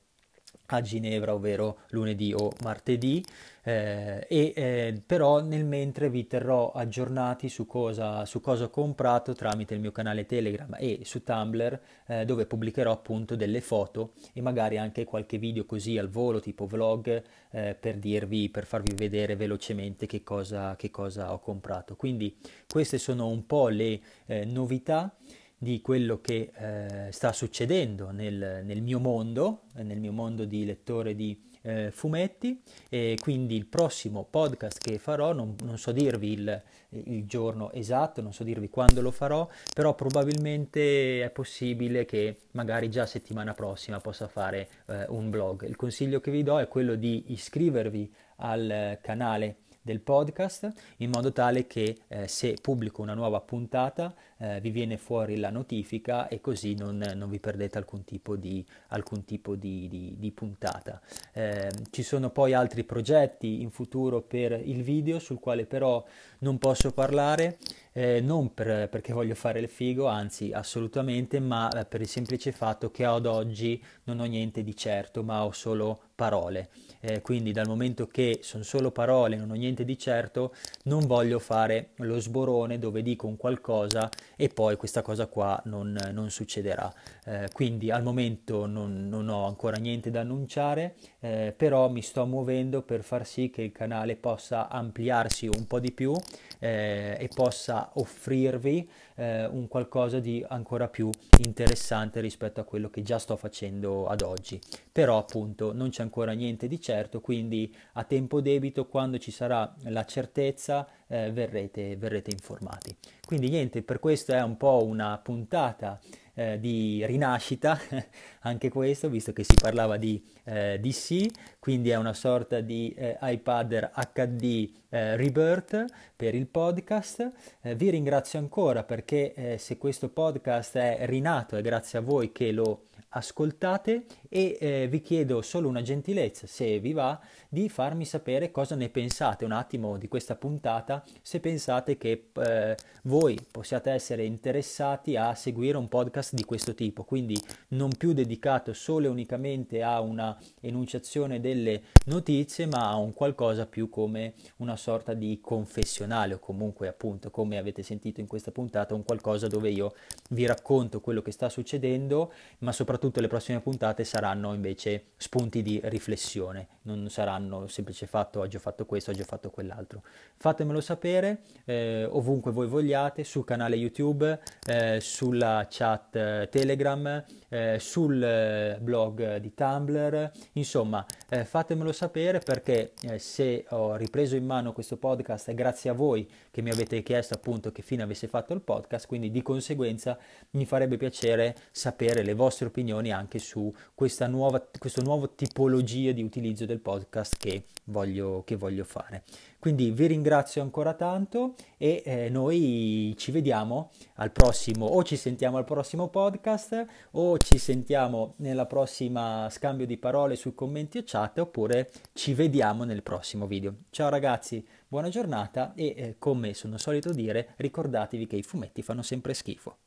a 0.68 0.82
Ginevra, 0.82 1.34
ovvero 1.34 1.80
lunedì 1.90 2.34
o 2.34 2.52
martedì, 2.64 3.24
eh, 3.64 4.26
e 4.30 4.54
eh, 4.56 5.02
però 5.06 5.42
nel 5.42 5.66
mentre 5.66 6.10
vi 6.10 6.28
terrò 6.28 6.72
aggiornati 6.72 7.50
su 7.50 7.66
cosa, 7.66 8.26
su 8.26 8.40
cosa, 8.40 8.66
ho 8.66 8.70
comprato 8.70 9.34
tramite 9.34 9.74
il 9.74 9.80
mio 9.80 9.92
canale 9.92 10.26
Telegram 10.26 10.76
e 10.78 11.00
su 11.04 11.24
Tumblr, 11.24 11.80
eh, 12.08 12.26
dove 12.26 12.46
pubblicherò 12.46 12.92
appunto 12.92 13.36
delle 13.36 13.62
foto 13.62 14.14
e 14.34 14.42
magari 14.42 14.78
anche 14.78 15.04
qualche 15.04 15.38
video 15.38 15.66
così 15.66 15.98
al 15.98 16.10
volo, 16.10 16.40
tipo 16.40 16.66
vlog, 16.68 17.24
eh, 17.52 17.76
per 17.80 17.98
dirvi, 17.98 18.50
per 18.50 18.66
farvi 18.66 18.94
vedere 18.94 19.36
velocemente 19.36 20.06
che 20.06 20.24
cosa, 20.24 20.76
che 20.76 20.92
cosa 20.92 21.34
ho 21.34 21.40
comprato. 21.40 21.96
Quindi 21.96 22.38
queste 22.68 22.98
sono 22.98 23.28
un 23.28 23.46
po' 23.46 23.70
le 23.70 24.00
eh, 24.28 24.46
novità 24.46 25.16
di 25.58 25.82
quello 25.82 26.20
che 26.22 26.52
eh, 26.54 27.12
sta 27.12 27.32
succedendo 27.32 28.12
nel, 28.12 28.62
nel, 28.64 28.82
mio 28.82 29.00
mondo, 29.00 29.64
nel 29.76 30.00
mio 30.00 30.12
mondo 30.12 30.46
di 30.46 30.66
lettore 30.66 31.16
di 31.16 31.46
eh, 31.66 31.90
fumetti 31.92 32.62
e 32.90 33.18
quindi 33.20 33.56
il 33.56 33.66
prossimo 33.66 34.26
podcast 34.30 34.78
che 34.78 35.00
farò, 35.00 35.34
non, 35.34 35.56
non 35.64 35.78
so 35.78 35.92
dirvi 35.92 36.34
il, 36.34 36.64
il, 36.90 37.26
giorno 37.26 37.72
esatto, 37.72 38.22
non 38.22 38.34
so 38.34 38.44
dirvi 38.44 38.70
quando 38.70 39.02
lo 39.02 39.12
farò, 39.12 39.48
però 39.74 39.96
probabilmente 39.96 41.24
è 41.24 41.30
possibile 41.32 42.06
che 42.06 42.42
magari 42.52 42.90
già 42.90 43.06
settimana 43.06 43.54
prossima 43.54 44.00
possa 44.00 44.28
fare 44.28 44.70
eh, 44.88 45.06
un 45.10 45.30
blog. 45.30 45.64
Il 45.64 45.76
consiglio 45.76 46.20
che 46.20 46.32
vi 46.32 46.44
do 46.44 46.60
è 46.60 46.68
quello 46.68 46.96
di 46.96 47.32
iscrivervi 47.32 48.14
al 48.38 49.00
canale 49.02 49.58
del 49.86 50.00
podcast 50.00 50.74
in 50.98 51.12
modo 51.12 51.32
tale 51.32 51.68
che 51.68 51.96
eh, 52.08 52.28
se 52.28 52.56
pubblico 52.60 53.04
una 53.04 53.14
nuova 53.14 53.40
puntata 53.40 54.16
eh, 54.38 54.60
vi 54.60 54.72
viene 54.72 54.98
fuori 54.98 55.38
la 55.38 55.52
notifica 55.52 56.28
e 56.28 56.42
così 56.42 56.74
non, 56.74 56.98
non 57.16 57.30
vi 57.30 57.40
perdete 57.40 57.78
alcun 57.78 58.04
tipo 58.04 58.36
di, 58.36 58.66
alcun 58.88 59.24
tipo 59.26 59.56
di, 59.56 59.88
di, 59.88 60.16
di 60.18 60.32
puntata. 60.32 61.00
Eh, 61.34 61.70
ci 61.92 62.02
sono 62.02 62.32
poi 62.32 62.54
altri 62.54 62.84
progetti 62.84 63.62
in 63.62 63.70
futuro 63.70 64.22
per 64.22 64.60
il 64.64 64.82
video 64.82 65.20
sul 65.20 65.40
quale 65.40 65.66
però 65.66 66.04
non 66.40 66.58
posso 66.58 66.92
parlare. 66.92 67.58
Eh, 67.94 68.20
non 68.20 68.54
per, 68.54 68.90
perché 68.90 69.14
voglio 69.14 69.36
fare 69.36 69.60
il 69.60 69.70
figo, 69.70 70.08
anzi 70.08 70.52
assolutamente, 70.52 71.40
ma 71.40 71.70
eh, 71.70 71.86
per 71.86 72.02
il 72.02 72.10
semplice 72.10 72.52
fatto 72.52 72.92
che 72.92 73.06
ad 73.06 73.26
oggi 73.26 73.82
non 74.04 74.20
ho 74.20 74.26
niente 74.26 74.64
di 74.64 74.76
certo, 74.76 75.24
ma 75.24 75.46
ho 75.46 75.54
solo 75.54 76.02
parole 76.16 76.70
eh, 77.06 77.22
quindi 77.22 77.52
dal 77.52 77.68
momento 77.68 78.08
che 78.08 78.40
sono 78.42 78.64
solo 78.64 78.92
parole, 78.92 79.36
non 79.36 79.52
ho 79.52 79.54
niente 79.54 79.86
di 79.86 79.98
certo, 79.98 80.56
non 80.84 81.06
voglio 81.06 81.40
fare 81.40 81.90
lo 81.98 82.20
sborone 82.20 82.80
dove 82.80 83.04
dico 83.04 83.28
un 83.28 83.38
qualcosa 83.38 84.10
e 84.36 84.50
poi 84.50 84.76
questa 84.76 85.02
cosa 85.02 85.28
qua 85.28 85.62
non, 85.66 85.98
non 86.12 86.32
succederà. 86.32 86.92
Eh, 87.26 87.50
quindi 87.52 87.92
al 87.92 88.04
momento 88.04 88.66
non, 88.66 89.08
non, 89.08 89.30
ho 89.30 89.46
ancora 89.46 89.78
niente 89.78 90.10
da 90.10 90.22
annunciare, 90.22 90.96
eh, 91.20 91.54
però 91.56 91.90
mi 91.90 92.02
sto 92.02 92.26
muovendo 92.26 92.82
per 92.82 93.04
far 93.04 93.26
sì 93.26 93.50
che 93.50 93.62
il 93.62 93.72
canale 93.72 94.16
possa 94.16 94.68
ampliarsi 94.68 95.48
un 95.48 95.68
po' 95.68 95.80
di 95.80 95.92
più 95.92 96.16
eh, 96.60 97.18
e 97.20 97.30
possa 97.34 97.92
offrirvi 97.96 98.90
eh, 99.16 99.46
un 99.46 99.68
qualcosa 99.68 100.20
di 100.20 100.44
ancora 100.48 100.88
più 100.88 101.10
interessante 101.40 102.20
rispetto 102.20 102.60
a 102.62 102.64
quello 102.64 102.90
che 102.90 103.02
già 103.02 103.20
sto 103.20 103.36
facendo 103.36 104.08
ad 104.08 104.22
oggi. 104.22 104.60
Però 104.92 105.18
appunto 105.18 105.74
non 105.74 105.90
c'è 105.90 106.02
ancora 106.06 106.32
niente 106.32 106.68
di 106.68 106.80
certo, 106.80 107.20
quindi 107.20 107.76
a 107.94 108.04
tempo 108.04 108.40
debito 108.40 108.88
quando 108.88 109.18
ci 109.18 109.32
sarà 109.32 109.76
la 109.84 110.06
certezza 110.06 110.88
eh, 111.08 111.32
verrete, 111.32 111.98
verrete 111.98 112.32
informati. 112.32 112.96
Quindi 113.26 113.50
niente, 113.50 113.82
per 113.82 114.00
questo 114.00 114.32
è 114.32 114.42
un 114.42 114.56
po' 114.56 114.84
una 114.86 115.18
puntata 115.18 116.00
eh, 116.36 116.60
di 116.60 117.04
rinascita, 117.06 117.80
anche 118.42 118.70
questo, 118.70 119.10
visto 119.10 119.34
che 119.34 119.44
si 119.44 119.56
parlava 119.60 119.98
di 119.98 120.24
eh, 120.44 120.80
DC, 120.80 121.58
quindi 121.60 121.90
è 121.90 121.96
una 121.96 122.14
sorta 122.14 122.60
di 122.60 122.94
eh, 122.96 123.18
iPad 123.22 123.92
HD 124.14 124.72
eh, 124.90 125.16
Rebirth 125.16 125.86
per 126.16 126.36
il 126.36 126.48
podcast. 126.48 127.32
Eh, 127.62 127.76
vi 127.76 127.90
ringrazio 127.90 128.38
ancora 128.40 128.84
perché 128.84 129.34
eh, 129.34 129.58
se 129.58 129.78
questo 129.78 130.10
podcast 130.10 130.78
è 130.78 131.00
rinato 131.02 131.56
è 131.56 131.62
grazie 131.62 132.00
a 132.00 132.02
voi 132.02 132.32
che 132.32 132.52
lo 132.52 132.88
ascoltate 133.16 134.06
e 134.28 134.58
eh, 134.60 134.88
vi 134.90 135.00
chiedo 135.02 135.42
solo 135.42 135.70
una 135.70 135.82
gentilezza, 135.82 136.48
se 136.48 136.80
vi 136.80 136.92
va, 136.92 137.20
di 137.48 137.70
farmi 137.70 138.04
sapere 138.04 138.52
cosa 138.52 138.76
ne 138.76 138.90
pensate 138.90 139.46
un 139.46 139.54
attimo 139.54 139.98
di 139.98 140.10
questa 140.10 140.36
puntata, 140.36 141.04
se 141.22 141.40
pensate 141.40 141.98
che 141.98 142.32
eh, 142.34 142.76
voi 143.04 143.40
possiate 143.50 143.92
essere 143.92 144.26
interessati 144.26 145.16
a 145.16 145.34
seguire 145.34 145.78
un 145.78 145.88
podcast 145.88 146.34
di 146.34 146.44
questo 146.44 146.76
tipo, 146.76 147.04
quindi 147.04 147.42
non 147.70 147.90
più 147.98 148.12
dedicato 148.12 148.74
solo 148.74 149.06
e 149.06 149.10
unicamente 149.10 149.82
a 149.82 150.02
una 150.02 150.38
enunciazione 150.60 151.40
delle 151.40 151.84
notizie, 152.08 152.66
ma 152.66 152.90
a 152.90 152.98
un 152.98 153.14
qualcosa 153.14 153.66
più 153.66 153.90
come 153.90 154.34
una 154.58 154.76
sorta 154.76 155.14
di 155.14 155.40
confessionale 155.42 156.34
o 156.34 156.40
comunque 156.40 156.90
appunto 156.90 157.32
come 157.32 157.58
avete 157.58 157.82
sentito 157.82 158.20
in 158.20 158.28
questa 158.28 158.52
puntata, 158.52 158.94
un 158.94 159.06
qualcosa 159.06 159.48
dove 159.48 159.70
io 159.70 159.94
vi 160.32 160.46
racconto 160.46 161.00
quello 161.00 161.22
che 161.22 161.32
sta 161.32 161.48
succedendo, 161.48 162.34
ma 162.60 162.74
soprattutto 162.74 163.04
le 163.14 163.28
prossime 163.28 163.60
puntate 163.60 164.04
saranno 164.04 164.54
invece 164.54 165.08
spunti 165.18 165.62
di 165.62 165.80
riflessione, 165.84 166.68
non 166.84 167.10
saranno 167.10 167.68
semplice 167.68 168.08
fatto 168.08 168.40
oggi 168.40 168.56
ho 168.56 168.60
fatto 168.60 168.86
questo, 168.86 169.12
oggi 169.12 169.22
ho 169.22 169.26
fatto 169.26 169.50
quell'altro. 169.50 170.02
Fatemelo 170.36 170.82
sapere 170.82 171.42
eh, 171.66 172.08
ovunque 172.10 172.52
voi 172.52 172.68
vogliate, 172.68 173.24
sul 173.24 173.44
canale 173.44 173.76
YouTube, 173.76 174.40
eh, 174.68 175.00
sulla 175.02 175.68
chat 175.70 176.16
eh, 176.16 176.48
Telegram, 176.50 177.24
eh, 177.50 177.78
sul 177.80 178.24
eh, 178.24 178.78
blog 178.80 179.38
di 179.38 179.54
Tumblr, 179.54 180.32
insomma 180.54 181.06
fatemelo 181.28 181.92
sapere 181.92 182.40
perché 182.40 182.94
se 183.18 183.66
ho 183.70 183.96
ripreso 183.96 184.36
in 184.36 184.46
mano 184.46 184.72
questo 184.72 184.96
podcast 184.96 185.50
è 185.50 185.54
grazie 185.54 185.90
a 185.90 185.94
voi 185.94 186.30
che 186.50 186.62
mi 186.62 186.70
avete 186.70 187.04
chiesto 187.04 187.34
appunto 187.34 187.72
che 187.72 187.82
fine 187.82 188.04
avesse 188.04 188.28
fatto 188.28 188.54
il 188.54 188.62
podcast, 188.62 189.06
quindi 189.08 189.32
di 189.32 189.42
conseguenza 189.42 190.18
mi 190.52 190.66
farebbe 190.66 190.98
piacere 190.98 191.56
sapere 191.72 192.24
le 192.24 192.34
vostre 192.34 192.68
opinioni 192.68 192.84
anche 192.92 193.40
su 193.40 193.74
questa 193.94 194.28
nuova, 194.28 194.66
questo 194.78 195.02
nuovo 195.02 195.34
tipologia 195.34 196.12
di 196.12 196.24
utilizzo 196.24 196.66
del 196.66 196.80
podcast 196.80 197.38
che 197.38 197.66
voglio, 197.86 198.44
che 198.46 198.56
voglio 198.56 198.84
fare. 198.84 199.24
Quindi 199.60 199.90
vi 199.90 200.06
ringrazio 200.06 200.62
ancora 200.62 200.94
tanto 200.94 201.56
e 201.78 202.04
eh, 202.06 202.30
noi 202.30 203.16
ci 203.18 203.32
vediamo 203.32 203.90
al 204.16 204.32
prossimo, 204.32 204.86
o 204.86 205.04
ci 205.04 205.18
sentiamo 205.18 205.58
al 205.58 205.64
prossimo 205.64 206.10
podcast, 206.10 206.86
o 207.12 207.38
ci 207.40 207.58
sentiamo 207.58 208.36
nella 208.38 208.68
prossima 208.68 209.48
scambio 209.50 209.88
di 209.88 209.98
parole 209.98 210.36
sui 210.36 210.54
commenti 210.54 211.00
o 211.00 211.04
chat, 211.04 211.40
oppure 211.40 211.90
ci 212.14 212.34
vediamo 212.34 212.84
nel 212.84 213.02
prossimo 213.02 213.48
video. 213.48 213.74
Ciao 213.90 214.10
ragazzi, 214.10 214.64
buona 214.88 215.10
giornata 215.10 215.74
e 215.74 215.94
eh, 215.98 216.16
come 216.20 216.54
sono 216.54 216.78
solito 216.78 217.12
dire, 217.12 217.54
ricordatevi 217.58 218.28
che 218.28 218.36
i 218.36 218.44
fumetti 218.44 218.84
fanno 218.84 219.02
sempre 219.02 219.34
schifo. 219.34 219.78